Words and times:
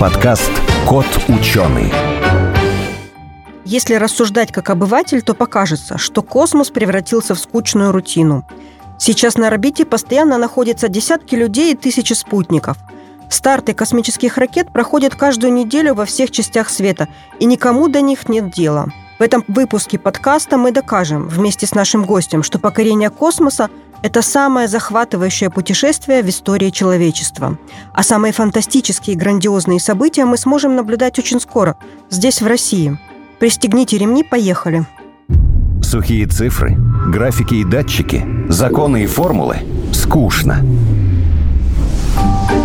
Подкаст 0.00 0.50
«Кот 0.88 1.04
ученый». 1.28 1.92
Если 3.66 3.96
рассуждать 3.96 4.50
как 4.50 4.70
обыватель, 4.70 5.20
то 5.20 5.34
покажется, 5.34 5.98
что 5.98 6.22
космос 6.22 6.70
превратился 6.70 7.34
в 7.34 7.38
скучную 7.38 7.92
рутину. 7.92 8.46
Сейчас 8.96 9.36
на 9.36 9.48
орбите 9.48 9.84
постоянно 9.84 10.38
находятся 10.38 10.88
десятки 10.88 11.34
людей 11.34 11.74
и 11.74 11.76
тысячи 11.76 12.14
спутников. 12.14 12.78
Старты 13.28 13.74
космических 13.74 14.38
ракет 14.38 14.72
проходят 14.72 15.16
каждую 15.16 15.52
неделю 15.52 15.92
во 15.92 16.06
всех 16.06 16.30
частях 16.30 16.70
света, 16.70 17.08
и 17.38 17.44
никому 17.44 17.88
до 17.88 18.00
них 18.00 18.26
нет 18.30 18.50
дела. 18.50 18.86
В 19.18 19.22
этом 19.22 19.44
выпуске 19.48 19.98
подкаста 19.98 20.56
мы 20.56 20.72
докажем 20.72 21.28
вместе 21.28 21.66
с 21.66 21.74
нашим 21.74 22.06
гостем, 22.06 22.42
что 22.42 22.58
покорение 22.58 23.10
космоса 23.10 23.68
это 24.02 24.22
самое 24.22 24.66
захватывающее 24.68 25.50
путешествие 25.50 26.22
в 26.22 26.28
истории 26.28 26.70
человечества. 26.70 27.58
А 27.92 28.02
самые 28.02 28.32
фантастические 28.32 29.14
и 29.14 29.18
грандиозные 29.18 29.80
события 29.80 30.24
мы 30.24 30.36
сможем 30.36 30.76
наблюдать 30.76 31.18
очень 31.18 31.40
скоро, 31.40 31.76
здесь, 32.08 32.40
в 32.40 32.46
России. 32.46 32.98
Пристегните 33.38 33.98
ремни, 33.98 34.24
поехали. 34.24 34.86
Сухие 35.82 36.26
цифры, 36.26 36.76
графики 37.08 37.54
и 37.54 37.64
датчики, 37.64 38.24
законы 38.48 39.04
и 39.04 39.06
формулы– 39.06 39.58
скучно. 39.92 40.64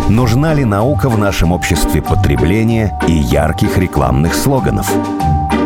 Нужна 0.08 0.54
ли 0.54 0.64
наука 0.64 1.08
в 1.08 1.18
нашем 1.18 1.52
обществе 1.52 2.00
потребления 2.00 2.98
и 3.08 3.12
ярких 3.12 3.76
рекламных 3.78 4.34
слоганов? 4.34 4.90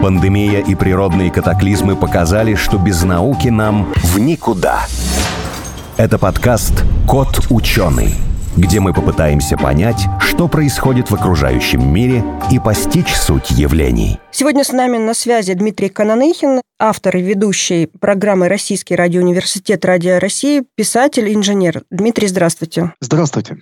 Пандемия 0.02 0.60
и 0.60 0.74
природные 0.74 1.30
катаклизмы 1.30 1.94
показали, 1.94 2.54
что 2.54 2.78
без 2.78 3.02
науки 3.02 3.48
нам 3.48 3.92
в 4.02 4.18
никуда– 4.18 4.86
это 6.00 6.18
подкаст 6.18 6.72
«Кот 7.06 7.40
ученый», 7.50 8.14
где 8.56 8.80
мы 8.80 8.94
попытаемся 8.94 9.58
понять, 9.58 10.06
что 10.18 10.48
происходит 10.48 11.10
в 11.10 11.14
окружающем 11.14 11.86
мире 11.92 12.24
и 12.50 12.58
постичь 12.58 13.14
суть 13.14 13.50
явлений. 13.50 14.18
Сегодня 14.30 14.64
с 14.64 14.72
нами 14.72 14.96
на 14.96 15.12
связи 15.12 15.52
Дмитрий 15.52 15.90
Кананыхин, 15.90 16.62
автор 16.78 17.18
и 17.18 17.20
ведущий 17.20 17.86
программы 18.00 18.48
«Российский 18.48 18.96
радиоуниверситет 18.96 19.84
Радио 19.84 20.18
России», 20.18 20.64
писатель, 20.74 21.34
инженер. 21.34 21.82
Дмитрий, 21.90 22.28
здравствуйте. 22.28 22.94
Здравствуйте. 23.00 23.58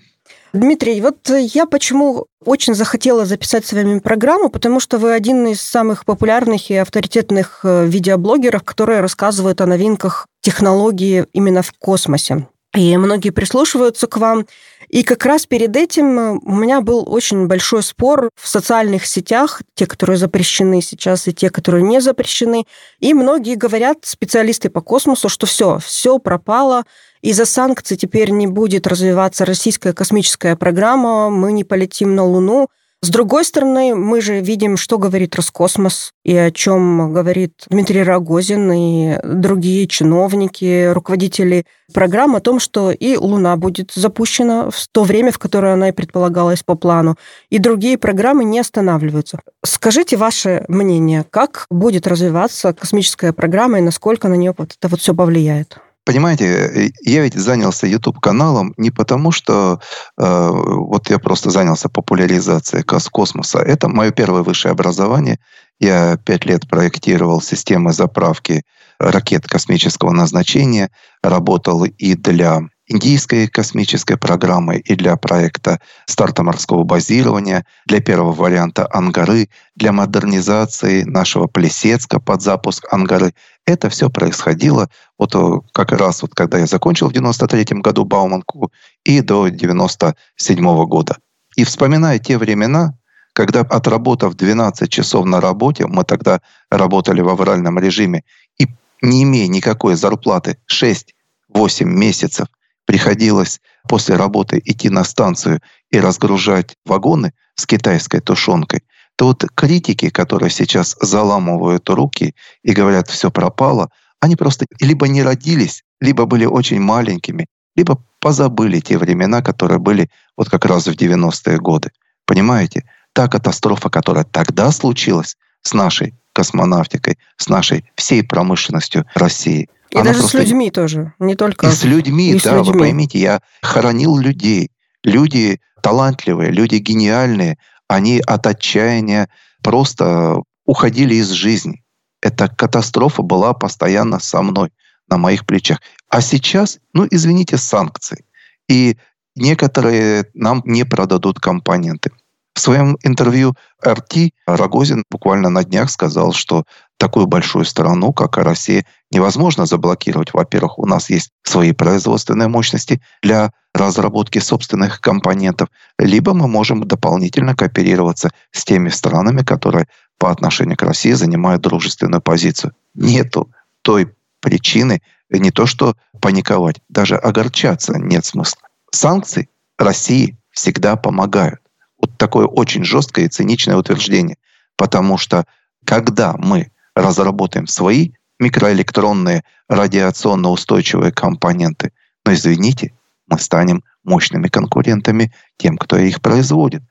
Дмитрий, 0.53 1.01
вот 1.01 1.29
я 1.29 1.67
почему 1.67 2.27
очень 2.45 2.75
захотела 2.75 3.27
записать 3.27 3.67
с 3.67 3.73
вами 3.73 3.99
программу, 3.99 4.49
потому 4.49 4.81
что 4.81 4.99
вы 4.99 5.13
один 5.13 5.47
из 5.47 5.61
самых 5.61 6.05
популярных 6.05 6.71
и 6.71 6.77
авторитетных 6.77 7.61
э, 7.65 7.87
видеоблогеров, 7.87 8.63
которые 8.63 9.01
рассказывают 9.01 9.61
о 9.61 9.67
новинках 9.67 10.27
технологии 10.41 11.27
именно 11.33 11.63
в 11.63 11.73
космосе. 11.73 12.49
И 12.75 12.97
многие 12.97 13.31
прислушиваются 13.31 14.07
к 14.07 14.17
вам. 14.17 14.47
И 14.89 15.03
как 15.03 15.25
раз 15.27 15.47
перед 15.47 15.77
этим 15.77 16.19
э, 16.19 16.39
у 16.42 16.55
меня 16.55 16.81
был 16.81 17.05
очень 17.06 17.47
большой 17.47 17.83
спор 17.83 18.31
в 18.34 18.48
социальных 18.48 19.06
сетях, 19.06 19.62
те, 19.75 19.86
которые 19.86 20.17
запрещены 20.17 20.81
сейчас, 20.81 21.28
и 21.28 21.34
те, 21.34 21.50
которые 21.50 21.83
не 21.83 22.00
запрещены. 22.00 22.64
И 23.00 23.12
многие 23.12 23.55
говорят, 23.55 23.98
специалисты 24.03 24.70
по 24.70 24.81
космосу, 24.81 25.28
что 25.28 25.47
все, 25.47 25.78
все 25.78 26.19
пропало, 26.19 26.84
из-за 27.20 27.44
санкций 27.44 27.97
теперь 27.97 28.31
не 28.31 28.47
будет 28.47 28.86
развиваться 28.86 29.44
российская 29.44 29.92
космическая 29.92 30.56
программа, 30.56 31.31
мы 31.31 31.53
не 31.53 31.64
полетим 31.64 32.14
на 32.14 32.25
Луну. 32.25 32.69
С 33.01 33.11
другой 33.11 33.45
стороны, 33.45 33.95
мы 33.95 34.21
же 34.21 34.41
видим, 34.41 34.77
что 34.77 34.99
говорит 34.99 35.37
Роскосмос 35.37 36.13
и 36.25 36.35
о 36.37 36.51
чем 36.51 37.13
говорит 37.13 37.53
Дмитрий 37.69 38.03
Рогозин 38.03 38.73
и 38.73 39.21
другие 39.23 39.87
чиновники, 39.87 40.91
руководители 40.93 41.65
программ 41.95 42.35
о 42.35 42.41
том, 42.41 42.59
что 42.59 42.91
и 42.91 43.17
Луна 43.17 43.57
будет 43.57 43.93
запущена 43.95 44.71
в 44.71 44.89
то 44.91 45.05
время, 45.05 45.31
в 45.31 45.39
которое 45.39 45.75
она 45.75 45.91
и 45.91 45.93
предполагалась 45.93 46.65
по 46.65 46.75
плану, 46.75 47.17
и 47.51 47.59
другие 47.59 47.99
программы 47.99 48.43
не 48.43 48.59
останавливаются. 48.59 49.39
Скажите 49.65 50.17
ваше 50.17 50.65
мнение, 50.67 51.25
как 51.31 51.67
будет 51.71 52.09
развиваться 52.09 52.73
космическая 52.73 53.33
программа 53.33 53.79
и 53.79 53.83
насколько 53.83 54.27
на 54.27 54.35
нее 54.35 54.55
вот 54.59 54.75
это 54.77 54.89
вот 54.89 55.01
все 55.01 55.15
повлияет? 55.15 55.78
Понимаете, 56.09 56.47
э, 56.47 56.91
я 57.03 57.21
ведь 57.21 57.35
занялся 57.35 57.87
YouTube-каналом 57.87 58.73
не 58.79 58.91
потому, 58.91 59.31
что 59.31 59.79
э, 60.17 60.51
вот 60.51 61.11
я 61.11 61.19
просто 61.19 61.51
занялся 61.51 61.91
популяризацией 61.91 62.83
космоса. 62.83 63.59
Это 63.59 63.91
мое 63.91 64.11
первое 64.11 64.43
высшее 64.43 64.73
образование. 64.73 65.39
Я 65.79 66.17
пять 66.17 66.47
лет 66.47 66.67
проектировал 66.67 67.43
системы 67.43 67.93
заправки 67.93 68.63
ракет 68.99 69.47
космического 69.47 70.11
назначения, 70.11 70.91
работал 71.23 71.85
и 71.85 72.15
для 72.15 72.63
индийской 72.88 73.47
космической 73.47 74.16
программы 74.16 74.78
и 74.78 74.94
для 74.97 75.16
проекта 75.16 75.81
старта 76.06 76.43
морского 76.43 76.84
базирования, 76.84 77.65
для 77.87 78.00
первого 78.00 78.32
варианта 78.32 78.88
Ангары, 78.91 79.49
для 79.76 79.93
модернизации 79.93 81.03
нашего 81.04 81.47
Плесецка 81.47 82.19
под 82.19 82.43
запуск 82.43 82.87
Ангары. 82.91 83.34
Это 83.66 83.91
все 83.91 84.09
происходило 84.09 84.88
вот 85.19 85.34
э, 85.34 85.60
как 85.72 85.93
раз 85.93 86.22
вот 86.22 86.34
когда 86.34 86.59
я 86.59 86.66
закончил 86.66 87.09
в 87.09 87.12
93 87.12 87.81
году 87.81 88.04
Бауманку 88.04 88.72
и 89.04 89.21
до 89.21 89.48
97 89.48 90.84
года. 90.87 91.19
И 91.56 91.65
вспоминая 91.65 92.19
те 92.19 92.38
времена, 92.38 92.94
когда 93.34 93.60
отработав 93.60 94.34
12 94.34 94.91
часов 94.91 95.27
на 95.27 95.41
работе, 95.41 95.87
мы 95.87 96.04
тогда 96.04 96.41
работали 96.71 97.21
в 97.21 97.28
авральном 97.28 97.78
режиме, 97.78 98.22
и 98.59 98.66
не 99.03 99.25
имея 99.25 99.47
никакой 99.48 99.94
зарплаты 99.94 100.59
6-8 100.71 101.84
месяцев, 101.84 102.48
приходилось 102.88 103.60
после 103.87 104.16
работы 104.16 104.62
идти 104.65 104.88
на 104.88 105.04
станцию 105.04 105.60
и 105.91 106.00
разгружать 106.00 106.75
вагоны 106.87 107.32
с 107.54 107.66
китайской 107.66 108.21
тушенкой, 108.21 108.81
то 109.16 109.26
вот 109.26 109.44
критики, 109.54 110.09
которые 110.09 110.49
сейчас 110.49 110.97
заламывают 110.98 111.91
руки 111.91 112.34
и 112.62 112.72
говорят, 112.72 113.10
все 113.10 113.31
пропало, 113.31 113.91
они 114.21 114.37
просто 114.37 114.65
либо 114.81 115.06
не 115.06 115.22
родились, 115.22 115.84
либо 116.00 116.25
были 116.25 116.47
очень 116.47 116.81
маленькими, 116.81 117.47
либо 117.77 118.03
позабыли 118.21 118.81
те 118.81 118.97
времена, 118.97 119.43
которые 119.43 119.78
были 119.78 120.09
вот 120.34 120.48
как 120.48 120.65
раз 120.65 120.87
в 120.87 120.93
90-е 120.93 121.59
годы. 121.59 121.91
Понимаете? 122.25 122.84
Та 123.12 123.28
катастрофа, 123.28 123.91
которая 123.91 124.25
тогда 124.25 124.72
случилась 124.72 125.37
с 125.60 125.75
нашей 125.75 126.15
космонавтикой, 126.32 127.19
с 127.37 127.50
нашей 127.50 127.84
всей 127.97 128.22
промышленностью 128.22 129.04
России– 129.15 129.69
и 129.91 129.97
Она 129.97 130.04
даже 130.04 130.21
просто... 130.21 130.38
с 130.38 130.41
людьми 130.41 130.71
тоже, 130.71 131.15
не 131.19 131.34
только... 131.34 131.69
И 131.69 131.71
с 131.71 131.84
людьми, 131.84 132.31
и 132.31 132.34
да, 132.34 132.41
с 132.41 132.44
людьми. 132.47 132.72
вы 132.72 132.78
поймите, 132.78 133.19
я 133.19 133.41
хоронил 133.62 134.16
людей. 134.16 134.71
Люди 135.03 135.60
талантливые, 135.82 136.50
люди 136.50 136.76
гениальные, 136.76 137.59
они 137.88 138.21
от 138.27 138.47
отчаяния 138.47 139.28
просто 139.62 140.43
уходили 140.66 141.15
из 141.15 141.31
жизни. 141.31 141.82
Эта 142.21 142.48
катастрофа 142.48 143.22
была 143.22 143.54
постоянно 143.54 144.19
со 144.19 144.43
мной, 144.43 144.71
на 145.09 145.16
моих 145.16 145.47
плечах. 145.47 145.81
А 146.10 146.21
сейчас, 146.21 146.78
ну, 146.93 147.06
извините, 147.10 147.56
санкции. 147.56 148.25
И 148.69 148.98
некоторые 149.34 150.27
нам 150.34 150.62
не 150.65 150.84
продадут 150.84 151.41
компоненты. 151.41 152.10
В 152.54 152.60
своем 152.60 152.98
интервью 153.04 153.54
РТ 153.87 154.32
Рогозин 154.47 155.04
буквально 155.10 155.48
на 155.48 155.65
днях 155.65 155.91
сказал, 155.91 156.32
что 156.32 156.65
такую 156.97 157.27
большую 157.27 157.65
страну, 157.65 158.12
как 158.12 158.37
Россия, 158.37 158.84
невозможно 159.11 159.67
заблокировать. 159.67 160.35
Во-первых, 160.35 160.79
у 160.79 160.87
нас 160.87 161.11
есть 161.11 161.31
свои 161.43 161.73
производственные 161.73 162.49
мощности 162.49 163.01
для 163.23 163.53
разработки 163.75 164.39
собственных 164.39 165.01
компонентов, 165.01 165.69
либо 165.99 166.35
мы 166.35 166.49
можем 166.49 166.87
дополнительно 166.87 167.55
кооперироваться 167.55 168.31
с 168.51 168.65
теми 168.65 168.89
странами, 168.89 169.43
которые 169.43 169.87
по 170.19 170.31
отношению 170.31 170.77
к 170.77 170.83
России 170.83 171.13
занимают 171.13 171.63
дружественную 171.63 172.21
позицию. 172.21 172.73
Нету 172.95 173.51
той 173.83 174.13
причины 174.41 175.01
не 175.31 175.51
то 175.51 175.67
что 175.67 175.95
паниковать, 176.21 176.81
даже 176.89 177.17
огорчаться 177.17 177.99
нет 177.99 178.25
смысла. 178.25 178.63
Санкции 178.91 179.49
России 179.79 180.39
всегда 180.51 180.97
помогают. 180.97 181.61
Вот 181.99 182.17
такое 182.17 182.47
очень 182.47 182.84
жесткое 182.84 183.27
и 183.27 183.28
циничное 183.28 183.77
утверждение. 183.77 184.37
Потому 184.77 185.19
что 185.19 185.45
когда 185.84 186.34
мы 186.37 186.71
разработаем 186.95 187.66
свои 187.66 188.13
микроэлектронные 188.39 189.43
радиационно 189.69 190.51
устойчивые 190.51 191.13
компоненты, 191.13 191.93
но 192.25 192.33
извините, 192.33 192.93
мы 193.27 193.39
станем 193.39 193.85
мощными 194.05 194.49
конкурентами 194.49 195.33
тем, 195.57 195.77
кто 195.77 195.97
их 195.97 196.21
производит. 196.21 196.83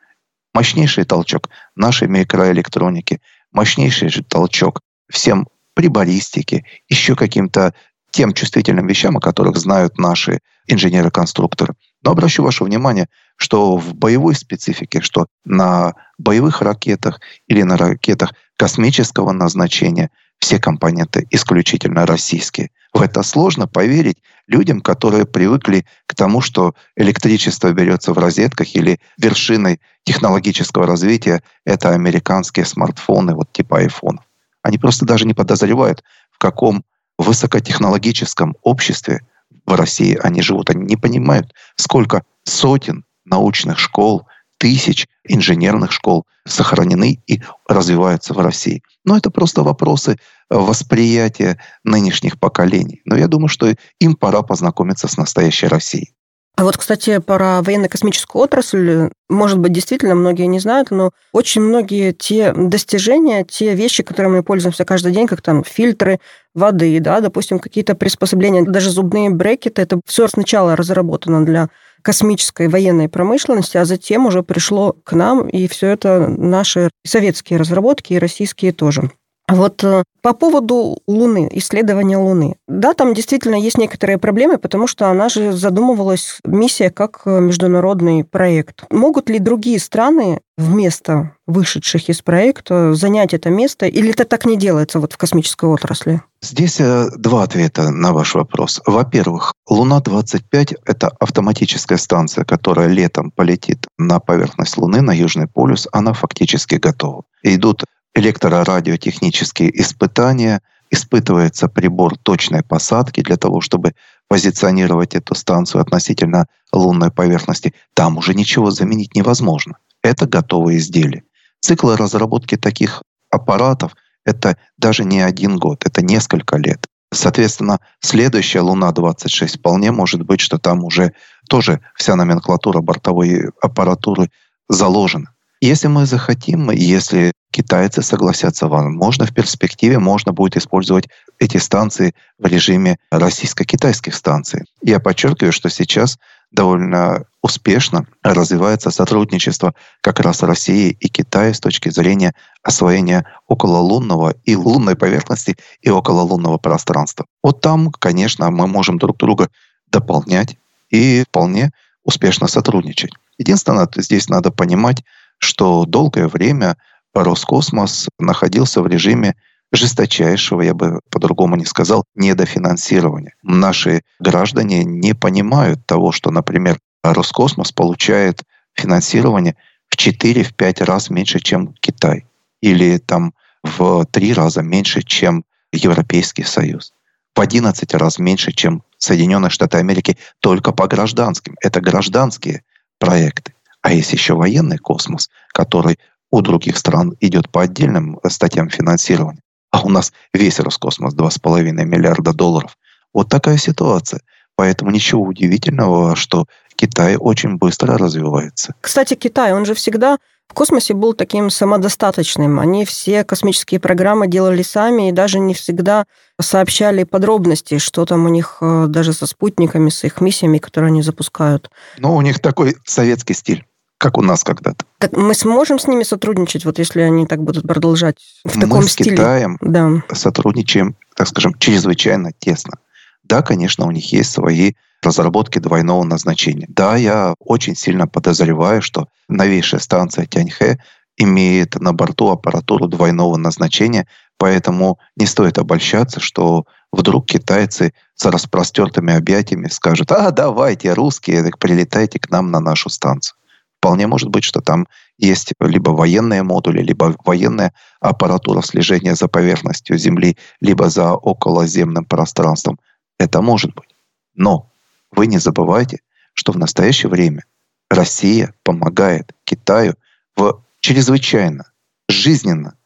Мощнейший 0.54 1.04
толчок 1.04 1.50
нашей 1.76 2.08
микроэлектроники, 2.08 3.22
мощнейший 3.52 4.10
же 4.10 4.24
толчок 4.24 4.82
всем 5.10 5.48
прибористике, 5.74 6.66
еще 6.90 7.16
каким-то 7.16 7.74
тем 8.12 8.34
чувствительным 8.34 8.88
вещам, 8.88 9.18
о 9.18 9.22
которых 9.22 9.58
знают 9.58 9.98
наши 9.98 10.40
инженеры-конструкторы. 10.68 11.76
Но 12.04 12.12
обращу 12.12 12.44
ваше 12.44 12.64
внимание, 12.64 13.08
что 13.36 13.78
в 13.78 13.94
боевой 13.94 14.36
специфике, 14.36 15.02
что 15.02 15.28
на 15.46 15.94
боевых 16.18 16.62
ракетах 16.62 17.22
или 17.48 17.62
на 17.62 17.78
ракетах 17.78 18.34
космического 18.58 19.32
назначения 19.32 20.10
все 20.39 20.60
компоненты 20.60 21.28
исключительно 21.31 22.06
российские. 22.06 22.69
В 22.94 23.01
это 23.01 23.22
сложно 23.24 23.68
поверить 23.68 24.18
людям, 24.48 24.81
которые 24.81 25.25
привыкли 25.25 25.86
к 26.06 26.16
тому, 26.16 26.42
что 26.42 26.74
электричество 26.95 27.72
берется 27.74 28.13
в 28.13 28.18
розетках 28.18 28.75
или 28.75 29.00
вершиной 29.18 29.80
технологического 30.04 30.88
развития 30.88 31.44
это 31.66 31.89
американские 31.89 32.66
смартфоны, 32.66 33.36
вот 33.36 33.51
типа 33.51 33.80
айфонов. 33.80 34.24
Они 34.62 34.78
просто 34.78 35.06
даже 35.06 35.25
не 35.25 35.34
подозревают, 35.34 36.04
в 36.31 36.38
каком 36.38 36.84
высокотехнологическом 37.18 38.56
обществе 38.62 39.22
в 39.66 39.75
России 39.75 40.18
они 40.22 40.42
живут. 40.42 40.69
Они 40.69 40.86
не 40.86 40.95
понимают, 40.95 41.54
сколько 41.75 42.24
сотен 42.44 43.06
научных 43.25 43.78
школ, 43.78 44.28
тысяч 44.57 45.07
инженерных 45.27 45.92
школ 45.92 46.25
сохранены 46.45 47.21
и 47.27 47.42
развиваются 47.68 48.33
в 48.33 48.39
России. 48.39 48.81
Но 49.06 49.18
это 49.18 49.30
просто 49.30 49.63
вопросы 49.63 50.18
восприятия 50.50 51.59
нынешних 51.83 52.39
поколений. 52.39 53.01
Но 53.06 53.18
я 53.18 53.27
думаю, 53.27 53.50
что 53.50 53.74
им 54.00 54.15
пора 54.15 54.42
познакомиться 54.42 55.07
с 55.07 55.18
настоящей 55.18 55.68
Россией. 55.68 56.13
А 56.57 56.63
вот, 56.63 56.75
кстати, 56.75 57.19
про 57.19 57.62
военно-космическую 57.62 58.42
отрасль, 58.42 59.12
может 59.30 59.59
быть, 59.59 59.74
действительно 59.74 60.15
многие 60.15 60.48
не 60.48 60.60
знают, 60.60 60.89
но 60.89 61.12
очень 61.31 61.62
многие 61.62 62.13
те 62.13 62.51
достижения, 62.51 63.44
те 63.44 63.75
вещи, 63.75 64.01
которыми 64.01 64.38
мы 64.38 64.44
пользуемся 64.44 64.83
каждый 64.83 65.12
день, 65.12 65.27
как 65.27 65.44
там 65.44 65.63
фильтры 65.63 66.19
воды, 66.56 67.00
да, 67.00 67.21
допустим, 67.21 67.60
какие-то 67.60 67.94
приспособления, 67.94 68.63
даже 68.63 68.89
зубные 68.89 69.30
брекеты, 69.30 69.83
это 69.83 70.01
все 70.07 70.27
сначала 70.27 70.75
разработано 70.75 71.45
для 71.45 71.69
космической 72.02 72.68
военной 72.68 73.10
промышленности, 73.10 73.78
а 73.78 73.86
затем 73.86 74.26
уже 74.26 74.44
пришло 74.44 74.94
к 75.04 75.14
нам, 75.14 75.48
и 75.48 75.68
все 75.68 75.88
это 75.88 76.28
наши 76.28 76.90
советские 77.06 77.60
разработки 77.60 78.14
и 78.14 78.20
российские 78.20 78.72
тоже. 78.72 79.12
Вот 79.50 79.82
э, 79.84 80.04
по 80.22 80.34
поводу 80.34 80.98
Луны, 81.08 81.50
исследования 81.54 82.18
Луны. 82.18 82.58
Да, 82.68 82.94
там 82.94 83.14
действительно 83.14 83.56
есть 83.56 83.78
некоторые 83.78 84.18
проблемы, 84.18 84.58
потому 84.58 84.88
что 84.88 85.10
она 85.10 85.30
же 85.30 85.54
задумывалась, 85.54 86.40
миссия, 86.44 86.90
как 86.90 87.22
э, 87.26 87.40
международный 87.40 88.26
проект. 88.26 88.84
Могут 88.92 89.30
ли 89.30 89.40
другие 89.40 89.80
страны 89.80 90.42
вместо 90.58 91.32
вышедших 91.46 92.10
из 92.10 92.22
проекта 92.22 92.94
занять 92.94 93.34
это 93.34 93.50
место, 93.50 93.86
или 93.86 94.10
это 94.10 94.26
так 94.26 94.46
не 94.46 94.58
делается 94.58 95.00
вот 95.00 95.14
в 95.14 95.18
космической 95.18 95.70
отрасли? 95.70 96.22
Здесь 96.42 96.82
э, 96.82 97.10
два 97.18 97.44
ответа 97.44 97.90
на 97.90 98.12
ваш 98.12 98.36
вопрос. 98.36 98.82
Во-первых, 98.86 99.54
Луна-25— 99.70 100.76
это 100.86 101.08
автоматическая 101.22 101.98
станция, 101.98 102.44
которая 102.44 102.90
летом 102.90 103.32
полетит 103.32 103.88
на 103.98 104.20
поверхность 104.20 104.78
Луны, 104.78 105.00
на 105.00 105.12
Южный 105.12 105.48
полюс. 105.48 105.88
Она 105.94 106.12
фактически 106.12 106.76
готова. 106.76 107.24
Идут 107.44 107.86
электрорадиотехнические 108.18 109.80
испытания, 109.80 110.62
испытывается 110.90 111.68
прибор 111.68 112.18
точной 112.18 112.64
посадки 112.64 113.22
для 113.22 113.38
того, 113.38 113.62
чтобы 113.62 113.94
позиционировать 114.28 115.16
эту 115.16 115.36
станцию 115.36 115.81
относительно 115.81 116.48
лунной 116.74 117.12
поверхности. 117.12 117.74
Там 117.94 118.18
уже 118.18 118.34
ничего 118.34 118.72
заменить 118.72 119.16
невозможно. 119.16 119.78
Это 120.02 120.25
готовые 120.25 120.80
изделия. 120.80 121.24
Циклы 121.62 121.98
разработки 121.98 122.58
таких 122.58 123.04
аппаратов— 123.30 123.96
это 124.25 124.58
даже 124.78 125.06
не 125.06 125.22
один 125.22 125.58
год, 125.58 125.86
это 125.86 126.02
несколько 126.02 126.58
лет. 126.58 126.88
Соответственно, 127.13 127.80
следующая 128.00 128.62
Луна-26 128.62 129.60
вполне 129.60 129.92
может 129.92 130.24
быть, 130.24 130.42
что 130.42 130.58
там 130.58 130.84
уже 130.84 131.13
тоже 131.50 131.81
вся 131.96 132.16
номенклатура 132.16 132.81
бортовой 132.81 133.52
аппаратуры 133.62 134.30
заложена. 134.70 135.34
Если 135.62 135.88
мы 135.88 136.06
захотим, 136.06 136.70
если 136.72 137.31
китайцы 137.52 138.02
согласятся, 138.02 138.68
возможно, 138.68 139.26
в 139.26 139.34
перспективе 139.34 140.00
можно 140.00 140.32
будет 140.32 140.58
использовать 140.58 141.08
эти 141.40 141.58
станции 141.58 142.14
в 142.38 142.46
режиме 142.46 142.98
российско-китайских 143.12 144.16
станций. 144.16 144.66
Я 144.82 145.00
подчеркиваю, 145.00 145.52
что 145.52 145.70
сейчас 145.70 146.18
довольно 146.52 147.26
успешно 147.42 148.08
развивается 148.24 148.90
сотрудничество 148.90 149.74
как 150.02 150.20
раз 150.20 150.44
России 150.44 150.96
и 151.00 151.08
Китая 151.10 151.54
с 151.54 151.60
точки 151.60 151.90
зрения 151.90 152.34
освоения 152.64 153.26
окололунного 153.48 154.36
и 154.44 154.56
лунной 154.56 154.96
поверхности 154.96 155.58
и 155.82 155.90
окололунного 155.90 156.58
пространства. 156.58 157.26
Вот 157.44 157.62
там, 157.62 157.92
конечно, 157.92 158.50
мы 158.50 158.68
можем 158.68 158.98
друг 158.98 159.18
друга 159.18 159.50
дополнять 159.92 160.58
и 160.90 161.24
вполне 161.28 161.72
успешно 162.04 162.48
сотрудничать. 162.48 163.12
Единственное, 163.38 163.88
здесь 163.98 164.30
надо 164.30 164.52
понимать, 164.52 165.04
что 165.40 165.86
долгое 165.86 166.28
время 166.28 166.78
Роскосмос 167.13 168.09
находился 168.19 168.81
в 168.81 168.88
режиме 168.88 169.36
жесточайшего, 169.71 170.62
я 170.62 170.74
бы 170.74 171.01
по-другому 171.09 171.56
не 171.56 171.65
сказал, 171.65 172.06
недофинансирования. 172.15 173.33
Наши 173.44 174.01
граждане 174.19 174.83
не 174.86 175.13
понимают 175.13 175.86
того, 175.86 176.12
что, 176.12 176.31
например, 176.31 176.80
Роскосмос 177.04 177.71
получает 177.71 178.44
финансирование 178.74 179.56
в 179.89 179.98
4-5 179.98 180.83
раз 180.86 181.09
меньше, 181.09 181.39
чем 181.39 181.74
Китай. 181.80 182.25
Или 182.62 182.98
там 182.98 183.33
в 183.63 184.06
3 184.06 184.33
раза 184.33 184.62
меньше, 184.62 185.01
чем 185.01 185.44
Европейский 185.71 186.44
Союз. 186.44 186.94
В 187.36 187.42
11 187.42 187.94
раз 187.94 188.19
меньше, 188.19 188.51
чем 188.51 188.83
Соединенные 188.98 189.50
Штаты 189.50 189.77
Америки 189.77 190.18
только 190.39 190.71
по 190.71 190.88
гражданским. 190.88 191.56
Это 191.62 191.81
гражданские 191.81 192.63
проекты. 193.00 193.53
А 193.81 193.94
есть 193.94 194.12
еще 194.12 194.33
военный 194.33 194.77
космос, 194.77 195.30
который 195.53 196.00
у 196.31 196.41
других 196.41 196.77
стран 196.77 197.15
идет 197.19 197.50
по 197.50 197.62
отдельным 197.62 198.19
статьям 198.27 198.69
финансирования. 198.69 199.41
А 199.71 199.81
у 199.81 199.89
нас 199.89 200.13
весь 200.33 200.59
Роскосмос 200.59 201.15
2,5 201.15 201.62
миллиарда 201.62 202.33
долларов. 202.33 202.77
Вот 203.13 203.29
такая 203.29 203.57
ситуация. 203.57 204.21
Поэтому 204.56 204.91
ничего 204.91 205.21
удивительного, 205.24 206.15
что 206.15 206.45
Китай 206.75 207.15
очень 207.15 207.57
быстро 207.57 207.97
развивается. 207.97 208.74
Кстати, 208.81 209.13
Китай, 209.13 209.53
он 209.53 209.65
же 209.65 209.74
всегда 209.74 210.18
в 210.47 210.53
космосе 210.53 210.94
был 210.94 211.13
таким 211.13 211.50
самодостаточным. 211.50 212.59
Они 212.59 212.85
все 212.85 213.24
космические 213.24 213.79
программы 213.79 214.27
делали 214.27 214.63
сами 214.63 215.09
и 215.09 215.12
даже 215.12 215.39
не 215.39 215.53
всегда 215.53 216.06
сообщали 216.39 217.03
подробности, 217.03 217.77
что 217.77 218.06
там 218.06 218.25
у 218.25 218.29
них 218.29 218.57
э, 218.62 218.85
даже 218.88 219.13
со 219.13 219.25
спутниками, 219.25 219.89
с 219.89 220.03
их 220.03 220.21
миссиями, 220.21 220.57
которые 220.57 220.89
они 220.89 221.01
запускают. 221.01 221.69
Ну, 221.97 222.15
у 222.15 222.21
них 222.21 222.39
такой 222.39 222.77
советский 222.85 223.33
стиль 223.33 223.65
как 223.97 224.18
у 224.18 224.21
нас 224.21 224.44
когда-то. 224.44 224.85
Так 225.00 225.16
мы 225.16 225.36
сможем 225.36 225.78
с 225.78 225.88
ними 225.88 226.04
сотрудничать, 226.04 226.66
вот 226.66 226.80
если 226.80 227.02
они 227.02 227.28
так 227.28 227.44
будут 227.44 227.68
продолжать 227.68 228.18
в 228.44 228.60
таком 228.60 228.84
стиле? 228.84 229.12
Мы 229.12 229.18
с 229.18 229.20
Китаем 229.20 229.58
да. 229.62 230.16
сотрудничаем, 230.16 230.96
так 231.16 231.28
скажем, 231.28 231.54
чрезвычайно 231.60 232.32
тесно. 232.40 232.80
Да, 233.24 233.44
конечно, 233.44 233.86
у 233.86 233.92
них 233.92 234.12
есть 234.12 234.32
свои 234.32 234.74
разработки 235.04 235.60
двойного 235.60 236.04
назначения. 236.04 236.66
Да, 236.70 236.96
я 236.96 237.36
очень 237.40 237.76
сильно 237.76 238.08
подозреваю, 238.08 238.82
что 238.82 239.08
новейшая 239.30 239.80
станция 239.80 240.26
Тяньхэ 240.26 240.80
имеет 241.18 241.76
на 241.76 241.94
борту 241.94 242.30
аппаратуру 242.30 242.88
двойного 242.88 243.38
назначения, 243.38 244.08
поэтому 244.38 245.00
не 245.16 245.27
стоит 245.27 245.60
обольщаться, 245.60 246.20
что 246.20 246.66
вдруг 246.92 247.27
китайцы 247.27 247.94
с 248.16 248.25
распростертыми 248.25 249.13
объятиями 249.13 249.68
скажут, 249.68 250.12
а 250.12 250.32
давайте, 250.32 250.94
русские, 250.94 251.44
так 251.44 251.60
прилетайте 251.60 252.20
к 252.20 252.30
нам 252.32 252.50
на 252.50 252.60
нашу 252.60 252.89
станцию. 252.89 253.38
Вполне 253.79 254.07
может 254.07 254.29
быть, 254.29 254.43
что 254.43 254.62
там 254.62 254.88
есть 255.17 255.53
либо 255.60 255.91
военные 255.91 256.43
модули, 256.43 256.81
либо 256.81 257.15
военная 257.24 257.74
аппаратура 258.00 258.62
слежения 258.62 259.15
за 259.15 259.27
поверхностью 259.27 259.98
Земли, 259.98 260.38
либо 260.60 260.89
за 260.89 261.13
околоземным 261.13 262.05
пространством. 262.05 262.79
Это 263.19 263.41
может 263.41 263.74
быть. 263.74 263.89
Но 264.36 264.72
вы 265.12 265.27
не 265.27 265.38
забывайте, 265.38 266.00
что 266.34 266.51
в 266.51 266.57
настоящее 266.57 267.10
время 267.10 267.43
Россия 267.89 268.53
помогает 268.63 269.34
Китаю 269.43 269.96
в 270.36 270.63
чрезвычайно 270.79 271.72
жизненно 272.10 272.77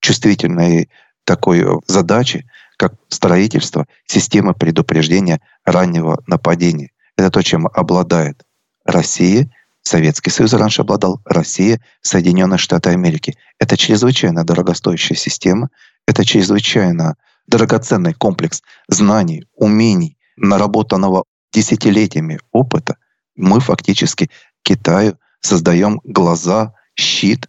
чувствительной 0.00 0.90
такой 1.24 1.64
задаче, 1.86 2.44
как 2.76 2.94
строительство 3.08 3.86
системы 4.06 4.54
предупреждения 4.54 5.40
раннего 5.64 6.22
нападения. 6.26 6.90
Это 7.16 7.30
то, 7.30 7.42
чем 7.42 7.66
обладает 7.66 8.44
Россия 8.84 9.50
Советский 9.82 10.30
Союз 10.30 10.52
раньше 10.52 10.82
обладал, 10.82 11.20
Россия, 11.24 11.80
Соединенные 12.02 12.58
Штаты 12.58 12.90
Америки. 12.90 13.36
Это 13.58 13.76
чрезвычайно 13.76 14.44
дорогостоящая 14.44 15.16
система, 15.16 15.70
это 16.06 16.24
чрезвычайно 16.24 17.16
драгоценный 17.46 18.14
комплекс 18.14 18.62
знаний, 18.88 19.46
умений, 19.54 20.16
наработанного 20.36 21.24
десятилетиями 21.52 22.40
опыта. 22.52 22.96
Мы 23.36 23.60
фактически 23.60 24.30
Китаю 24.62 25.18
создаем 25.40 26.00
глаза, 26.04 26.74
щит, 26.94 27.48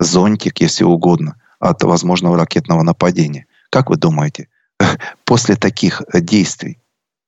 зонтик, 0.00 0.60
если 0.60 0.84
угодно, 0.84 1.40
от 1.58 1.82
возможного 1.82 2.36
ракетного 2.36 2.82
нападения. 2.82 3.46
Как 3.70 3.90
вы 3.90 3.96
думаете, 3.96 4.48
после 5.24 5.56
таких 5.56 6.02
действий 6.12 6.80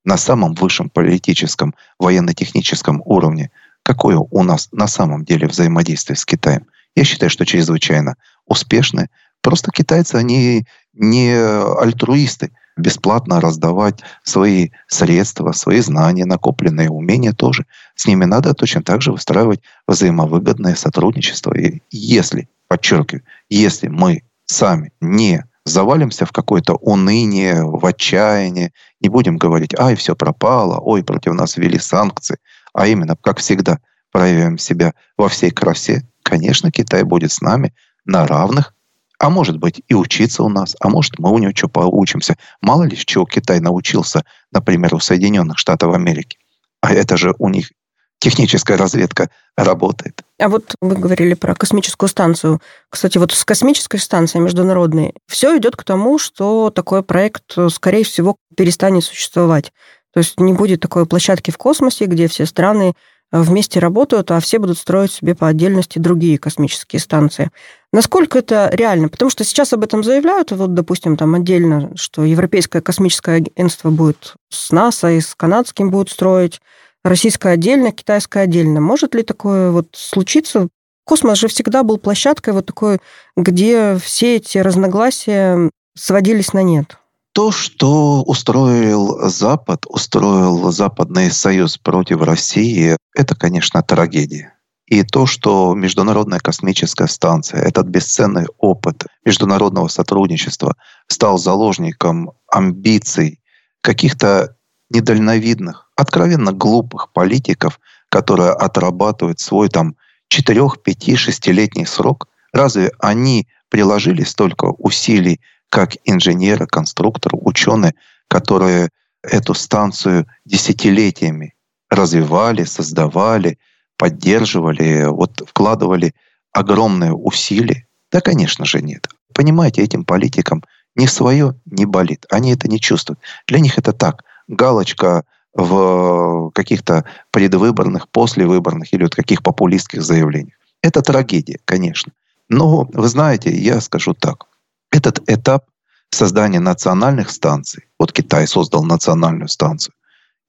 на 0.04 0.16
самом 0.16 0.54
высшем 0.54 0.88
политическом, 0.88 1.74
военно-техническом 1.98 3.02
уровне 3.04 3.50
Какое 3.88 4.18
у 4.18 4.42
нас 4.42 4.68
на 4.70 4.86
самом 4.86 5.24
деле 5.24 5.46
взаимодействие 5.46 6.14
с 6.14 6.26
Китаем? 6.26 6.66
Я 6.94 7.04
считаю, 7.04 7.30
что 7.30 7.46
чрезвычайно 7.46 8.16
успешное. 8.44 9.08
Просто 9.40 9.70
китайцы, 9.70 10.16
они 10.16 10.66
не 10.92 11.32
альтруисты. 11.34 12.50
бесплатно 12.78 13.40
раздавать 13.40 14.00
свои 14.22 14.70
средства, 14.86 15.52
свои 15.52 15.80
знания, 15.80 16.24
накопленные 16.24 16.90
умения 16.90 17.32
тоже. 17.32 17.66
С 17.94 18.06
ними 18.06 18.24
надо 18.24 18.54
точно 18.54 18.82
так 18.82 19.02
же 19.02 19.12
выстраивать 19.12 19.60
взаимовыгодное 19.86 20.74
сотрудничество. 20.74 21.52
И 21.54 21.82
если, 21.90 22.48
подчеркиваю, 22.68 23.24
если 23.48 23.88
мы 23.88 24.22
сами 24.46 24.92
не 25.00 25.44
завалимся 25.64 26.24
в 26.24 26.32
какое-то 26.32 26.74
уныние, 26.76 27.64
в 27.64 27.84
отчаяние, 27.84 28.72
не 29.00 29.08
будем 29.08 29.36
говорить, 29.36 29.74
ай, 29.78 29.96
все 29.96 30.16
пропало, 30.16 30.78
ой, 30.78 31.02
против 31.02 31.34
нас 31.34 31.56
ввели 31.56 31.78
санкции, 31.78 32.38
а 32.78 32.86
именно, 32.86 33.16
как 33.16 33.38
всегда, 33.38 33.80
проявим 34.12 34.56
себя 34.56 34.94
во 35.16 35.28
всей 35.28 35.50
красе, 35.50 36.06
конечно, 36.22 36.70
Китай 36.70 37.02
будет 37.02 37.32
с 37.32 37.40
нами 37.40 37.74
на 38.04 38.24
равных, 38.24 38.72
а 39.18 39.30
может 39.30 39.58
быть 39.58 39.82
и 39.88 39.94
учиться 39.94 40.44
у 40.44 40.48
нас, 40.48 40.76
а 40.78 40.88
может 40.88 41.18
мы 41.18 41.32
у 41.32 41.38
него 41.38 41.50
что 41.52 41.68
поучимся. 41.68 42.36
Мало 42.60 42.84
ли 42.84 42.96
чего 42.96 43.24
Китай 43.24 43.58
научился, 43.58 44.24
например, 44.52 44.94
у 44.94 45.00
Соединенных 45.00 45.58
Штатов 45.58 45.92
Америки. 45.92 46.38
А 46.80 46.94
это 46.94 47.16
же 47.16 47.34
у 47.40 47.48
них 47.48 47.72
техническая 48.20 48.76
разведка 48.76 49.28
работает. 49.56 50.22
А 50.38 50.48
вот 50.48 50.76
вы 50.80 50.94
говорили 50.94 51.34
про 51.34 51.56
космическую 51.56 52.08
станцию. 52.08 52.60
Кстати, 52.90 53.18
вот 53.18 53.32
с 53.32 53.44
космической 53.44 53.98
станцией 53.98 54.44
международной 54.44 55.14
все 55.26 55.58
идет 55.58 55.74
к 55.74 55.82
тому, 55.82 56.18
что 56.18 56.70
такой 56.70 57.02
проект, 57.02 57.56
скорее 57.70 58.04
всего, 58.04 58.36
перестанет 58.56 59.02
существовать. 59.02 59.72
То 60.18 60.20
есть 60.20 60.40
не 60.40 60.52
будет 60.52 60.80
такой 60.80 61.06
площадки 61.06 61.52
в 61.52 61.58
космосе, 61.58 62.06
где 62.06 62.26
все 62.26 62.44
страны 62.44 62.94
вместе 63.30 63.78
работают, 63.78 64.32
а 64.32 64.40
все 64.40 64.58
будут 64.58 64.76
строить 64.76 65.12
себе 65.12 65.36
по 65.36 65.46
отдельности 65.46 66.00
другие 66.00 66.38
космические 66.38 66.98
станции. 66.98 67.52
Насколько 67.92 68.40
это 68.40 68.68
реально? 68.72 69.10
Потому 69.10 69.30
что 69.30 69.44
сейчас 69.44 69.72
об 69.72 69.84
этом 69.84 70.02
заявляют, 70.02 70.50
вот, 70.50 70.74
допустим, 70.74 71.16
там 71.16 71.36
отдельно, 71.36 71.92
что 71.94 72.24
Европейское 72.24 72.82
космическое 72.82 73.36
агентство 73.36 73.90
будет 73.90 74.34
с 74.48 74.72
НАСА 74.72 75.12
и 75.12 75.20
с 75.20 75.36
канадским 75.36 75.92
будет 75.92 76.10
строить, 76.10 76.60
российское 77.04 77.50
отдельно, 77.50 77.92
китайское 77.92 78.42
отдельно. 78.42 78.80
Может 78.80 79.14
ли 79.14 79.22
такое 79.22 79.70
вот 79.70 79.90
случиться? 79.92 80.66
Космос 81.04 81.38
же 81.38 81.46
всегда 81.46 81.84
был 81.84 81.98
площадкой 81.98 82.54
вот 82.54 82.66
такой, 82.66 82.98
где 83.36 83.96
все 84.02 84.34
эти 84.34 84.58
разногласия 84.58 85.70
сводились 85.96 86.52
на 86.54 86.64
нет. 86.64 86.98
То, 87.32 87.52
что 87.52 88.22
устроил 88.22 89.28
Запад, 89.28 89.84
устроил 89.86 90.70
Западный 90.72 91.30
Союз 91.30 91.78
против 91.78 92.22
России, 92.22 92.96
это, 93.14 93.34
конечно, 93.34 93.82
трагедия. 93.82 94.54
И 94.86 95.02
то, 95.02 95.26
что 95.26 95.74
Международная 95.74 96.38
космическая 96.38 97.08
станция, 97.08 97.60
этот 97.60 97.86
бесценный 97.86 98.46
опыт 98.56 99.04
международного 99.24 99.88
сотрудничества 99.88 100.76
стал 101.08 101.38
заложником 101.38 102.32
амбиций 102.50 103.40
каких-то 103.82 104.56
недальновидных, 104.90 105.90
откровенно 105.94 106.52
глупых 106.52 107.12
политиков, 107.12 107.80
которые 108.08 108.52
отрабатывают 108.52 109.40
свой 109.40 109.68
там 109.68 109.96
4, 110.28 110.62
5, 110.82 111.08
6-летний 111.08 111.84
срок, 111.84 112.28
разве 112.52 112.90
они 112.98 113.46
приложили 113.68 114.22
столько 114.22 114.72
усилий 114.78 115.40
как 115.70 115.96
инженеры, 116.04 116.66
конструкторы, 116.66 117.38
ученые, 117.40 117.94
которые 118.28 118.90
эту 119.22 119.54
станцию 119.54 120.26
десятилетиями 120.44 121.54
развивали, 121.90 122.64
создавали, 122.64 123.58
поддерживали, 123.96 125.06
вот 125.06 125.42
вкладывали 125.46 126.14
огромные 126.52 127.12
усилия? 127.12 127.86
Да, 128.10 128.20
конечно 128.20 128.64
же, 128.64 128.80
нет. 128.80 129.08
Понимаете, 129.34 129.82
этим 129.82 130.04
политикам 130.04 130.64
ни 130.94 131.06
свое 131.06 131.54
не 131.66 131.84
болит. 131.84 132.26
Они 132.30 132.52
это 132.52 132.68
не 132.68 132.80
чувствуют. 132.80 133.20
Для 133.46 133.60
них 133.60 133.78
это 133.78 133.92
так. 133.92 134.24
Галочка 134.48 135.24
в 135.54 136.50
каких-то 136.54 137.04
предвыборных, 137.30 138.08
послевыборных 138.08 138.92
или 138.92 139.02
вот 139.02 139.14
каких 139.14 139.42
популистских 139.42 140.02
заявлениях. 140.02 140.56
Это 140.82 141.02
трагедия, 141.02 141.58
конечно. 141.64 142.12
Но 142.48 142.88
вы 142.92 143.08
знаете, 143.08 143.54
я 143.54 143.80
скажу 143.80 144.14
так. 144.14 144.46
Этот 144.90 145.28
этап 145.28 145.66
создания 146.10 146.60
национальных 146.60 147.30
станций, 147.30 147.84
вот 147.98 148.12
Китай 148.12 148.46
создал 148.46 148.84
национальную 148.84 149.48
станцию, 149.48 149.94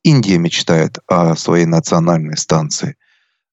Индия 0.03 0.37
мечтает 0.37 0.99
о 1.07 1.35
своей 1.35 1.65
национальной 1.65 2.37
станции, 2.37 2.95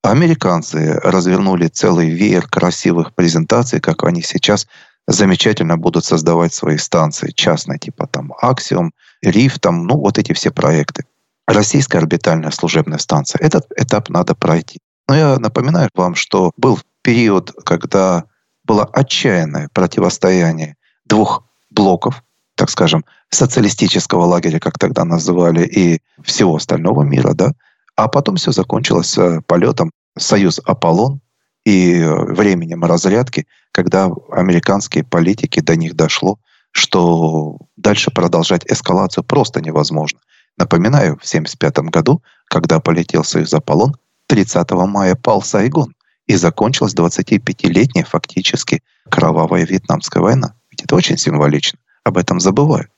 американцы 0.02 1.00
развернули 1.02 1.66
целый 1.66 2.11
веер 2.11 2.47
красивых 2.47 3.14
презентаций, 3.14 3.81
как 3.81 4.05
они 4.05 4.23
сейчас 4.23 4.66
замечательно 5.09 5.76
будут 5.76 6.05
создавать 6.05 6.55
свои 6.55 6.78
станции 6.78 7.33
частные, 7.35 7.78
типа 7.78 8.07
там 8.07 8.33
Axiom, 8.43 8.90
Риф, 9.23 9.59
там, 9.59 9.87
ну 9.87 9.99
вот 9.99 10.19
эти 10.19 10.33
все 10.33 10.50
проекты. 10.50 11.05
Российская 11.47 11.99
орбитальная 11.99 12.50
служебная 12.50 12.99
станция. 12.99 13.38
Этот 13.40 13.66
этап 13.76 14.09
надо 14.09 14.35
пройти. 14.35 14.78
Но 15.09 15.16
я 15.16 15.38
напоминаю 15.38 15.88
вам, 15.95 16.16
что 16.16 16.50
был 16.57 16.81
период, 17.02 17.52
когда 17.64 18.25
было 18.66 18.85
отчаянное 18.85 19.68
противостояние 19.73 20.76
двух 21.04 21.44
блоков, 21.70 22.23
так 22.54 22.70
скажем, 22.70 23.04
социалистического 23.30 24.25
лагеря, 24.25 24.58
как 24.58 24.78
тогда 24.78 25.04
называли, 25.04 25.64
и 25.64 26.00
всего 26.23 26.56
остального 26.56 27.02
мира, 27.02 27.32
да, 27.35 27.52
а 27.96 28.08
потом 28.08 28.37
все 28.37 28.52
закончилось 28.52 29.16
э, 29.18 29.40
полетом 29.46 29.90
Союз 30.18 30.61
Аполлон 30.64 31.20
и 31.64 31.94
э, 31.94 32.14
временем 32.32 32.85
разрядки, 32.85 33.46
когда 33.73 34.11
американские 34.30 35.04
политики 35.04 35.61
до 35.61 35.76
них 35.76 35.94
дошло, 35.94 36.38
что 36.70 37.58
дальше 37.76 38.11
продолжать 38.11 38.64
эскалацию 38.66 39.25
просто 39.25 39.61
невозможно. 39.61 40.20
Напоминаю, 40.58 41.12
в 41.14 41.25
1975 41.25 41.90
году, 41.90 42.23
когда 42.46 42.80
полетел 42.80 43.25
Союз 43.25 43.52
Аполлон, 43.54 43.94
30 44.28 44.70
мая 44.73 45.14
пал 45.14 45.42
Сайгон 45.42 45.94
и 46.26 46.37
закончилась 46.37 46.95
25-летняя 46.95 48.04
фактически 48.04 48.83
кровавая 49.09 49.64
Вьетнамская 49.64 50.23
война. 50.23 50.54
Ведь 50.71 50.83
это 50.83 50.97
очень 50.97 51.16
символично. 51.16 51.78
Об 52.04 52.18
этом 52.18 52.40
забывают. 52.40 52.90